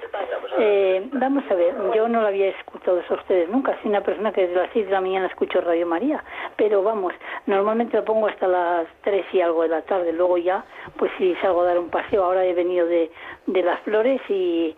[0.59, 3.77] Eh, vamos a ver, yo no lo había escuchado eso a ustedes nunca.
[3.83, 6.23] Soy una persona que desde las 6 de la mañana escucho Radio María.
[6.57, 7.13] Pero vamos,
[7.47, 10.13] normalmente lo pongo hasta las 3 y algo de la tarde.
[10.13, 10.65] Luego ya,
[10.97, 12.23] pues si salgo a dar un paseo.
[12.25, 13.11] Ahora he venido de,
[13.47, 14.77] de Las Flores y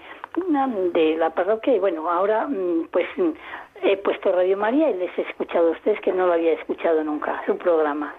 [0.95, 1.77] de la parroquia.
[1.77, 3.07] Y bueno, ahora mm, pues
[3.83, 7.05] he puesto Radio María y les he escuchado a ustedes que no lo había escuchado
[7.05, 8.15] nunca, su programa.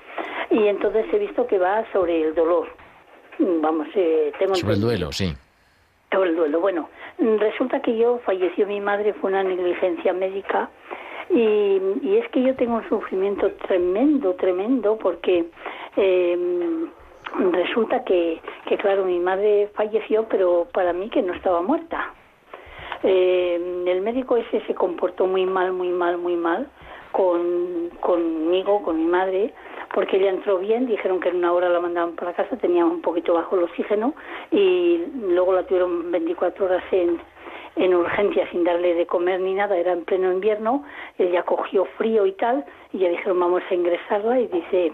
[0.52, 2.68] Y entonces he visto que va sobre el dolor.
[3.40, 5.34] Mm, Vamos, eh, tengo Sobre el duelo, sí.
[6.36, 6.60] Duelo.
[6.60, 10.70] Bueno, mm, resulta que yo falleció mi madre, fue una negligencia médica
[11.30, 15.46] y, y es que yo tengo un sufrimiento tremendo, tremendo, porque
[15.98, 16.88] eh,
[17.52, 22.14] resulta que, que, claro, mi madre falleció, pero para mí que no estaba muerta.
[23.04, 26.68] Eh, el médico ese se comportó muy mal, muy mal, muy mal
[27.12, 29.54] con, conmigo, con mi madre,
[29.96, 33.02] porque ella entró bien, dijeron que en una hora la mandaban para casa, tenía un
[33.02, 34.14] poquito bajo el oxígeno
[34.52, 37.18] y luego la tuvieron 24 horas en,
[37.78, 40.84] en urgencia sin darle de comer ni nada, era en pleno invierno,
[41.18, 44.92] ella cogió frío y tal, y ya dijeron vamos a ingresarla y dice,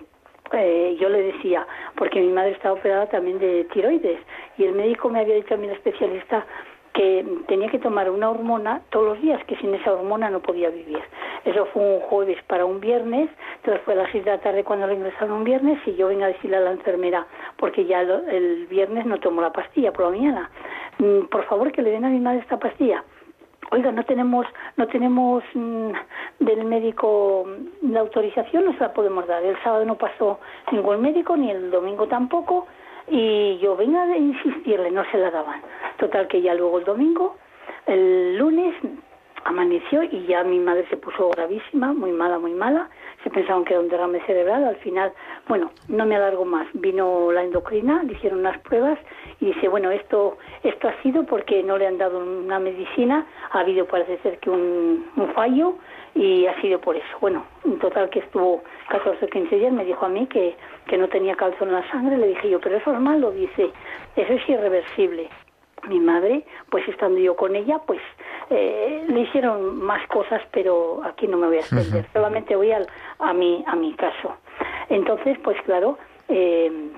[0.53, 4.19] eh, yo le decía, porque mi madre estaba operada también de tiroides,
[4.59, 6.45] y el médico me había dicho a mí, el especialista,
[6.93, 10.69] que tenía que tomar una hormona todos los días, que sin esa hormona no podía
[10.69, 10.99] vivir.
[11.45, 14.63] Eso fue un jueves para un viernes, entonces fue a las seis de la tarde
[14.63, 17.25] cuando la ingresaron un viernes y yo vengo a decirle a la enfermera,
[17.57, 20.49] porque ya lo- el viernes no tomo la pastilla por la mañana,
[20.99, 23.03] "Mm, por favor que le den a mi madre esta pastilla.
[23.73, 25.91] Oiga, no tenemos, no tenemos mm,
[26.39, 27.45] del médico
[27.81, 29.41] mm, la autorización, no se la podemos dar.
[29.43, 30.39] El sábado no pasó
[30.73, 32.67] ningún médico, ni el domingo tampoco,
[33.07, 35.61] y yo venga a insistirle, no se la daban.
[35.97, 37.37] Total que ya luego el domingo,
[37.87, 38.75] el lunes
[39.43, 42.89] amaneció y ya mi madre se puso gravísima, muy mala, muy mala.
[43.23, 44.63] Se pensaban que era un derrame cerebral.
[44.63, 45.11] Al final,
[45.47, 46.67] bueno, no me alargo más.
[46.73, 48.99] Vino la endocrina, le hicieron unas pruebas
[49.39, 53.25] y dice, bueno, esto, esto ha sido porque no le han dado una medicina.
[53.51, 55.75] Ha habido, parece ser que un, un fallo
[56.15, 57.17] y ha sido por eso.
[57.19, 60.55] Bueno, en total que estuvo 14 o 15 días, me dijo a mí que,
[60.91, 63.71] que no tenía calzón en la sangre, le dije yo, pero eso es malo, dice,
[64.17, 65.29] eso es irreversible.
[65.87, 68.01] Mi madre, pues estando yo con ella, pues
[68.49, 72.87] eh, le hicieron más cosas, pero aquí no me voy a extender, solamente voy al,
[73.19, 74.35] a, mi, a mi caso.
[74.89, 76.89] Entonces, pues claro, eh,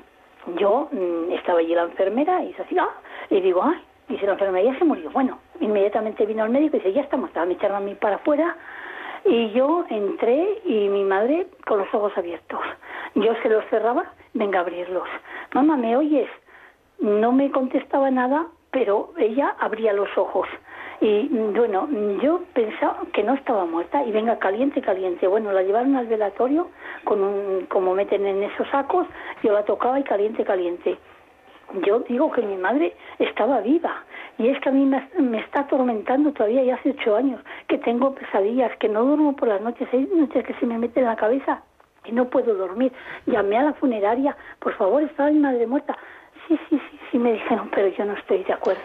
[0.58, 2.90] yo mm, estaba allí la enfermera y se así, ah,
[3.30, 3.80] y digo, ay,
[4.10, 5.12] dice la enfermera, ya se murió.
[5.12, 8.16] Bueno, inmediatamente vino el médico y dice, ya está muerta, me echaron a mí para
[8.16, 8.58] afuera
[9.26, 12.60] y yo entré y mi madre con los ojos abiertos.
[13.16, 15.08] Yo se los cerraba, venga a abrirlos.
[15.54, 16.30] Mamá, ¿me oyes?
[17.00, 20.48] No me contestaba nada, pero ella abría los ojos.
[21.00, 21.88] Y bueno,
[22.22, 25.28] yo pensaba que no estaba muerta y venga caliente, caliente.
[25.28, 26.70] Bueno, la llevaron al velatorio
[27.04, 29.06] con un, como meten en esos sacos,
[29.44, 30.98] yo la tocaba y caliente, caliente.
[31.86, 34.04] Yo digo que mi madre estaba viva
[34.38, 38.16] y es que a mí me, está atormentando todavía ya hace ocho años, que tengo
[38.16, 41.16] pesadillas, que no duermo por las noches, hay noches que se me mete en la
[41.16, 41.64] cabeza
[42.06, 42.92] y no puedo dormir.
[43.26, 45.98] Llamé a la funeraria, por favor, estaba mi madre muerta.
[46.48, 48.82] Sí, sí, sí, sí, me dijeron, pero yo no estoy de acuerdo.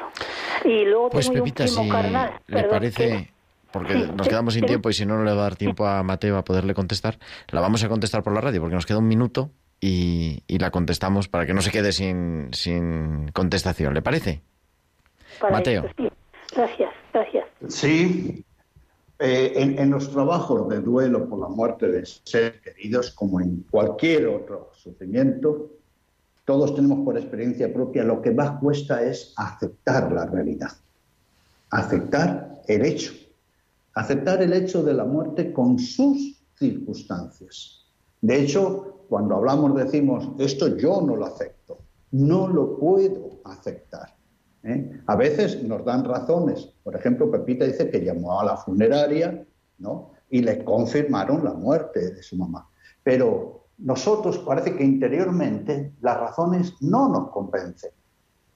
[0.65, 2.33] Y luego pues tengo Pepita, un primo si carnal.
[2.47, 3.33] le perdón, parece,
[3.73, 4.67] porque Sí, nos quedamos sin sí.
[4.69, 7.19] tiempo y si no, no le va a dar tiempo a Mateo a poderle contestar,
[7.49, 9.51] la vamos a contestar por la radio porque nos queda un minuto
[9.81, 13.93] y, y la contestamos para que no se quede sin, sin contestación.
[13.95, 14.43] ¿Le parece?
[15.41, 15.85] para Mateo.
[15.85, 16.11] esto, sí.
[16.57, 17.45] Gracias, gracias.
[17.69, 18.45] Sí,
[19.19, 23.65] eh, en, en los trabajos de duelo por la muerte de seres queridos, como en
[23.71, 25.71] cualquier otro sufrimiento,
[26.45, 30.71] todos tenemos por experiencia propia lo que más cuesta es aceptar la realidad,
[31.71, 33.13] aceptar el hecho,
[33.95, 37.85] aceptar el hecho de la muerte con sus circunstancias.
[38.21, 41.79] De hecho, cuando hablamos decimos, esto yo no lo acepto,
[42.13, 44.15] no lo puedo aceptar.
[44.65, 45.01] ¿Eh?
[45.07, 46.75] A veces nos dan razones.
[46.83, 49.45] Por ejemplo, Pepita dice que llamó a la funeraria
[49.79, 50.13] ¿no?
[50.31, 52.69] y le confirmaron la muerte de su mamá.
[53.03, 57.91] Pero nosotros parece que interiormente las razones no nos convencen.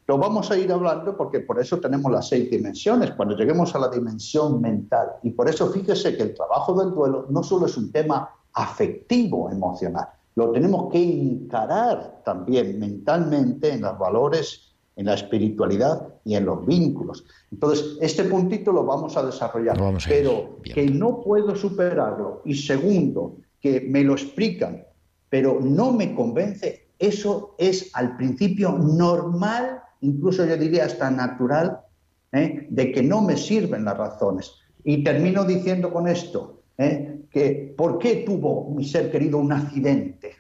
[0.09, 3.79] Lo vamos a ir hablando porque por eso tenemos las seis dimensiones, cuando lleguemos a
[3.79, 5.13] la dimensión mental.
[5.23, 9.49] Y por eso fíjese que el trabajo del duelo no solo es un tema afectivo,
[9.51, 16.45] emocional, lo tenemos que encarar también mentalmente en los valores, en la espiritualidad y en
[16.45, 17.25] los vínculos.
[17.51, 22.43] Entonces, este puntito lo vamos a desarrollar, vamos a pero que no puedo superarlo.
[22.45, 24.85] Y segundo, que me lo explican,
[25.29, 31.81] pero no me convence, eso es al principio normal, incluso yo diría hasta natural,
[32.33, 32.67] ¿eh?
[32.69, 34.53] de que no me sirven las razones.
[34.85, 37.23] Y termino diciendo con esto, ¿eh?
[37.31, 40.33] que ¿por qué tuvo mi ser querido un accidente?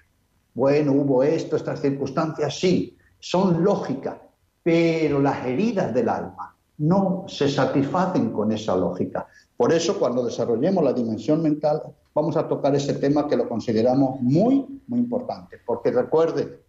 [0.55, 4.18] Bueno, hubo esto, estas circunstancias, sí, son lógicas,
[4.62, 9.26] pero las heridas del alma no se satisfacen con esa lógica.
[9.56, 11.82] Por eso, cuando desarrollemos la dimensión mental,
[12.14, 15.58] vamos a tocar ese tema que lo consideramos muy, muy importante.
[15.64, 16.60] Porque recuerde,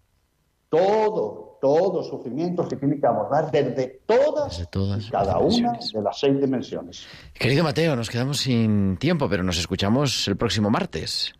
[0.69, 6.01] todo, todo sufrimiento se tiene que abordar desde todas, Desde todas y cada una de
[6.01, 7.05] las seis dimensiones.
[7.33, 11.33] Querido Mateo, nos quedamos sin tiempo, pero nos escuchamos el próximo martes.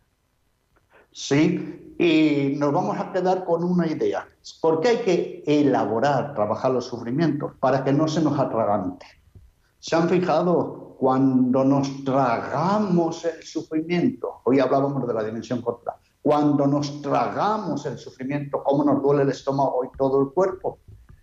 [1.11, 4.27] Sí, y nos vamos a quedar con una idea.
[4.61, 9.05] Porque hay que elaborar, trabajar los sufrimientos para que no se nos atragante.
[9.79, 14.41] ¿Se han fijado cuando nos tragamos el sufrimiento?
[14.45, 15.97] Hoy hablábamos de la dimensión corporal.
[16.21, 20.79] Cuando nos tragamos el sufrimiento, cómo nos duele el estómago y todo el cuerpo.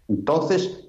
[0.08, 0.88] Entonces,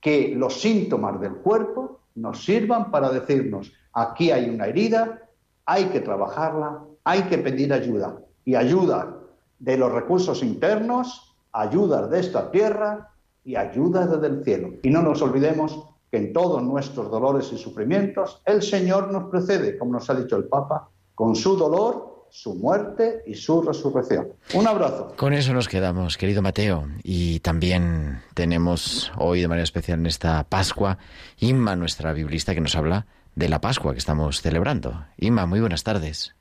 [0.00, 5.22] que los síntomas del cuerpo nos sirvan para decirnos, aquí hay una herida,
[5.64, 8.18] hay que trabajarla, hay que pedir ayuda.
[8.46, 9.18] Y ayuda
[9.58, 13.10] de los recursos internos, ayuda de esta tierra
[13.44, 14.70] y ayuda desde el cielo.
[14.82, 15.78] Y no nos olvidemos
[16.10, 20.36] que en todos nuestros dolores y sufrimientos el Señor nos precede, como nos ha dicho
[20.36, 24.28] el Papa, con su dolor, su muerte y su resurrección.
[24.54, 25.14] Un abrazo.
[25.16, 26.88] Con eso nos quedamos, querido Mateo.
[27.02, 30.98] Y también tenemos hoy de manera especial en esta Pascua
[31.38, 35.04] Inma, nuestra biblista, que nos habla de la Pascua que estamos celebrando.
[35.18, 36.34] Inma, muy buenas tardes.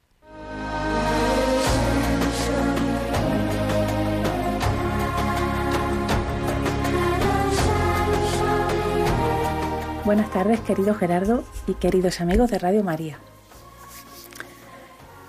[10.05, 13.17] Buenas tardes, querido Gerardo y queridos amigos de Radio María.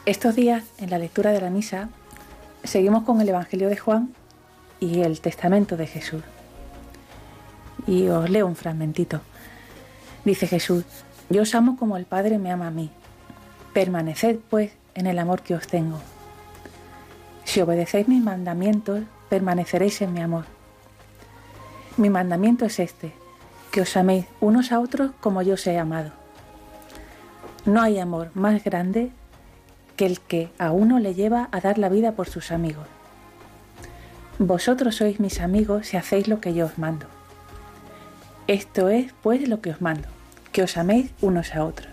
[0.05, 1.89] Estos días, en la lectura de la misa,
[2.63, 4.13] seguimos con el Evangelio de Juan
[4.79, 6.23] y el Testamento de Jesús.
[7.87, 9.23] Y os leo un fragmentito.
[10.27, 10.85] Dice Jesús,
[11.31, 12.91] yo os amo como el Padre me ama a mí.
[13.73, 16.01] Permaneced, pues, en el amor que os tengo.
[17.45, 20.45] Si obedecéis mis mandamientos, permaneceréis en mi amor.
[21.97, 23.15] Mi mandamiento es este,
[23.77, 26.11] que os améis unos a otros como yo os he amado.
[27.67, 29.13] No hay amor más grande
[29.97, 32.89] que el que a uno le lleva a dar la vida por sus amigos.
[34.39, 37.05] Vosotros sois mis amigos si hacéis lo que yo os mando.
[38.47, 40.09] Esto es, pues, lo que os mando,
[40.53, 41.93] que os améis unos a otros.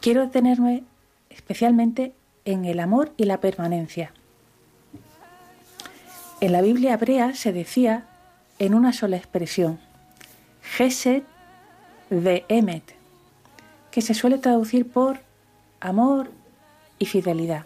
[0.00, 0.84] Quiero detenerme
[1.30, 4.12] especialmente en el amor y la permanencia.
[6.40, 8.06] En la Biblia hebrea se decía
[8.60, 9.80] en una sola expresión,
[10.62, 11.22] Gesed
[12.10, 12.94] de Emet,
[13.90, 15.18] que se suele traducir por
[15.80, 16.30] amor
[16.98, 17.64] y fidelidad.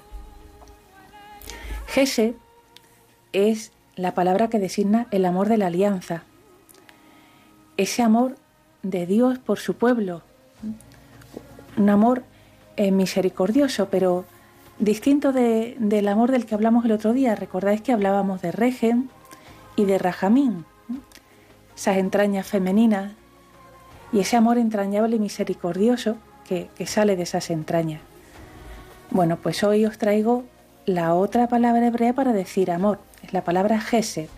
[1.89, 2.35] Gesed
[3.33, 6.23] es la palabra que designa el amor de la alianza,
[7.77, 8.37] ese amor
[8.85, 10.23] de Dios por su pueblo,
[11.77, 12.23] un amor
[12.77, 14.25] eh, misericordioso, pero
[14.79, 17.35] distinto del amor del que hablamos el otro día.
[17.35, 19.11] Recordáis que hablábamos de Regen
[19.75, 20.65] y de Rajamín,
[21.77, 23.13] esas entrañas femeninas
[24.13, 26.17] y ese amor entrañable y misericordioso
[26.47, 28.01] que, que sale de esas entrañas.
[29.11, 30.45] Bueno, pues hoy os traigo
[30.87, 34.29] la otra palabra hebrea para decir amor, es la palabra gesed.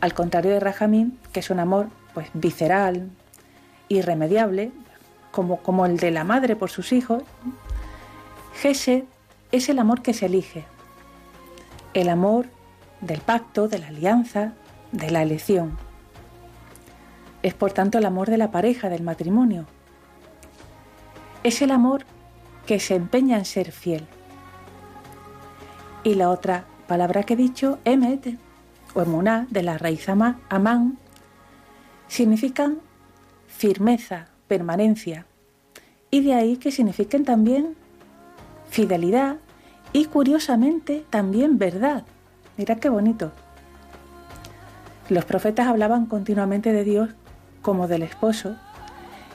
[0.00, 3.08] Al contrario de Rajamín, que es un amor pues visceral,
[3.88, 4.70] irremediable,
[5.30, 7.22] como, como el de la madre por sus hijos,
[8.54, 9.04] gesed
[9.52, 10.64] es el amor que se elige,
[11.92, 12.46] el amor
[13.00, 14.52] del pacto, de la alianza,
[14.94, 15.76] de la elección.
[17.42, 19.66] Es por tanto el amor de la pareja, del matrimonio.
[21.42, 22.04] Es el amor
[22.64, 24.06] que se empeña en ser fiel.
[26.04, 28.38] Y la otra palabra que he dicho, emet
[28.94, 30.98] o emuná, de la raíz amán,
[32.08, 32.78] significan
[33.46, 35.26] firmeza, permanencia.
[36.10, 37.74] Y de ahí que signifiquen también
[38.70, 39.36] fidelidad
[39.92, 42.04] y curiosamente también verdad.
[42.56, 43.32] Mira qué bonito.
[45.08, 47.10] Los profetas hablaban continuamente de Dios
[47.60, 48.56] como del esposo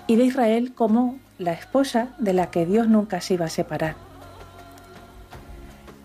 [0.08, 3.96] y de Israel como la esposa de la que Dios nunca se iba a separar.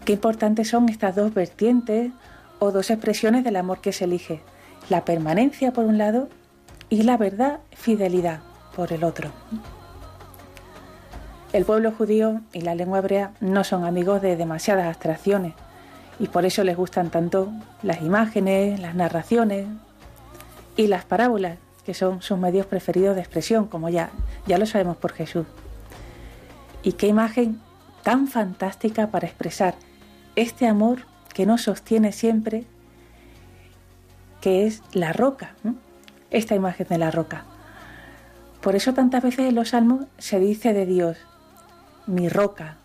[0.05, 2.13] Qué importantes son estas dos vertientes
[2.59, 4.43] o dos expresiones del amor que se elige,
[4.91, 6.29] la permanencia por un lado
[6.91, 8.41] y la verdad, fidelidad
[8.77, 9.31] por el otro.
[11.55, 15.55] El pueblo judío y la lengua hebrea no son amigos de demasiadas abstracciones
[16.19, 17.53] y por eso les gustan tanto
[17.83, 19.67] las imágenes, las narraciones
[20.77, 24.11] y las parábolas, que son sus medios preferidos de expresión, como ya,
[24.47, 25.47] ya lo sabemos por Jesús.
[26.83, 27.61] Y qué imagen
[28.03, 29.75] tan fantástica para expresar
[30.37, 32.65] este amor que nos sostiene siempre,
[34.41, 35.55] que es la roca,
[36.31, 37.45] esta imagen de la roca.
[38.61, 41.19] Por eso tantas veces en los salmos se dice de Dios,
[42.07, 42.77] mi roca,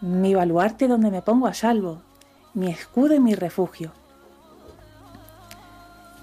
[0.00, 2.02] mi baluarte donde me pongo a salvo,
[2.56, 3.92] mi escudo y mi refugio.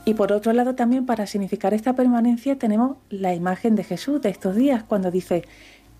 [0.03, 4.29] Y por otro lado también para significar esta permanencia tenemos la imagen de Jesús de
[4.29, 5.43] estos días cuando dice,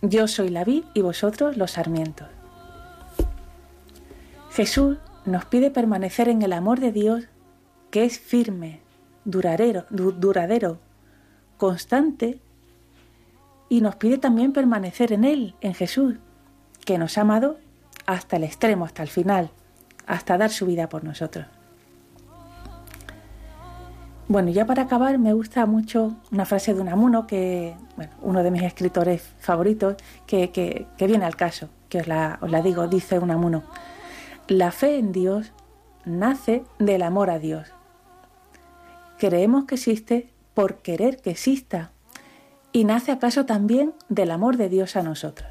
[0.02, 2.28] yo soy la vid y vosotros los sarmientos.
[4.52, 7.26] Jesús nos pide permanecer en el amor de Dios
[7.92, 8.82] que es firme,
[9.26, 10.80] duradero, duradero,
[11.58, 12.42] constante,
[13.70, 16.16] y nos pide también permanecer en Él, en Jesús,
[16.86, 17.58] que nos ha amado
[18.08, 19.52] hasta el extremo, hasta el final,
[20.08, 21.46] hasta dar su vida por nosotros.
[24.28, 28.52] Bueno, ya para acabar me gusta mucho una frase de Unamuno, que, bueno, uno de
[28.52, 33.20] mis escritores favoritos, que, que, viene al caso, que os la, os la digo, dice
[33.20, 33.64] Unamuno.
[34.48, 35.52] La fe en Dios
[36.06, 37.70] nace del amor a Dios.
[39.18, 41.92] Creemos que existe por querer que exista
[42.72, 45.50] y nace acaso también del amor de Dios a nosotros.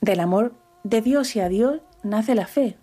[0.00, 0.52] Del amor
[0.84, 2.76] de Dios y a Dios nace la fe.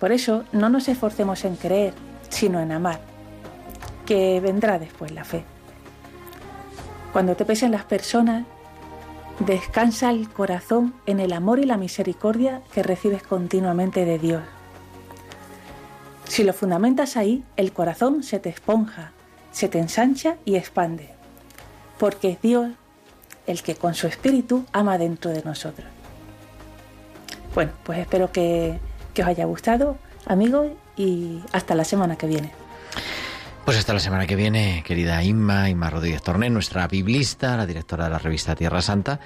[0.00, 1.94] Por eso no nos esforcemos en creer,
[2.28, 2.98] sino en amar,
[4.06, 5.44] que vendrá después la fe.
[7.12, 8.44] Cuando te pesen las personas,
[9.40, 14.42] Descansa el corazón en el amor y la misericordia que recibes continuamente de Dios.
[16.28, 19.10] Si lo fundamentas ahí, el corazón se te esponja,
[19.50, 21.10] se te ensancha y expande,
[21.98, 22.70] porque es Dios
[23.48, 25.93] el que con su espíritu ama dentro de nosotros.
[27.54, 28.78] Bueno, pues espero que,
[29.12, 29.96] que os haya gustado,
[30.26, 32.50] amigos, y hasta la semana que viene.
[33.64, 38.04] Pues hasta la semana que viene, querida Inma, Inma Rodríguez Torné, nuestra biblista, la directora
[38.04, 39.20] de la revista Tierra Santa.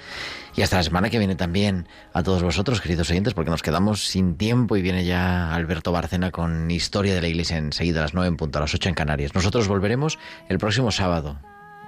[0.55, 4.07] Y hasta la semana que viene también a todos vosotros, queridos oyentes, porque nos quedamos
[4.07, 8.13] sin tiempo y viene ya Alberto Bárcena con Historia de la Iglesia enseguida a las
[8.13, 9.35] nueve en punto, a las ocho en Canarias.
[9.35, 10.17] Nosotros volveremos
[10.47, 11.37] el próximo sábado,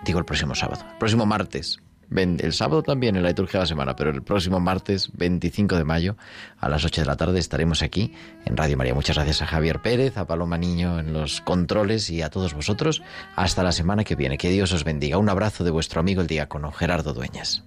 [0.04, 1.80] digo el próximo sábado, el próximo martes,
[2.16, 5.84] El sábado también en la liturgia de la semana, pero el próximo martes 25 de
[5.86, 6.18] mayo
[6.60, 8.14] a las 8 de la tarde estaremos aquí
[8.46, 8.94] en Radio María.
[8.94, 13.02] Muchas gracias a Javier Pérez, a Paloma Niño en los controles y a todos vosotros.
[13.36, 14.38] Hasta la semana que viene.
[14.38, 15.18] Que Dios os bendiga.
[15.18, 17.64] Un abrazo de vuestro amigo el diácono Gerardo Dueñas.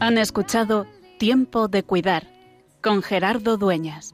[0.00, 0.86] Han escuchado
[1.18, 2.26] Tiempo de Cuidar
[2.80, 4.12] con Gerardo Dueñas.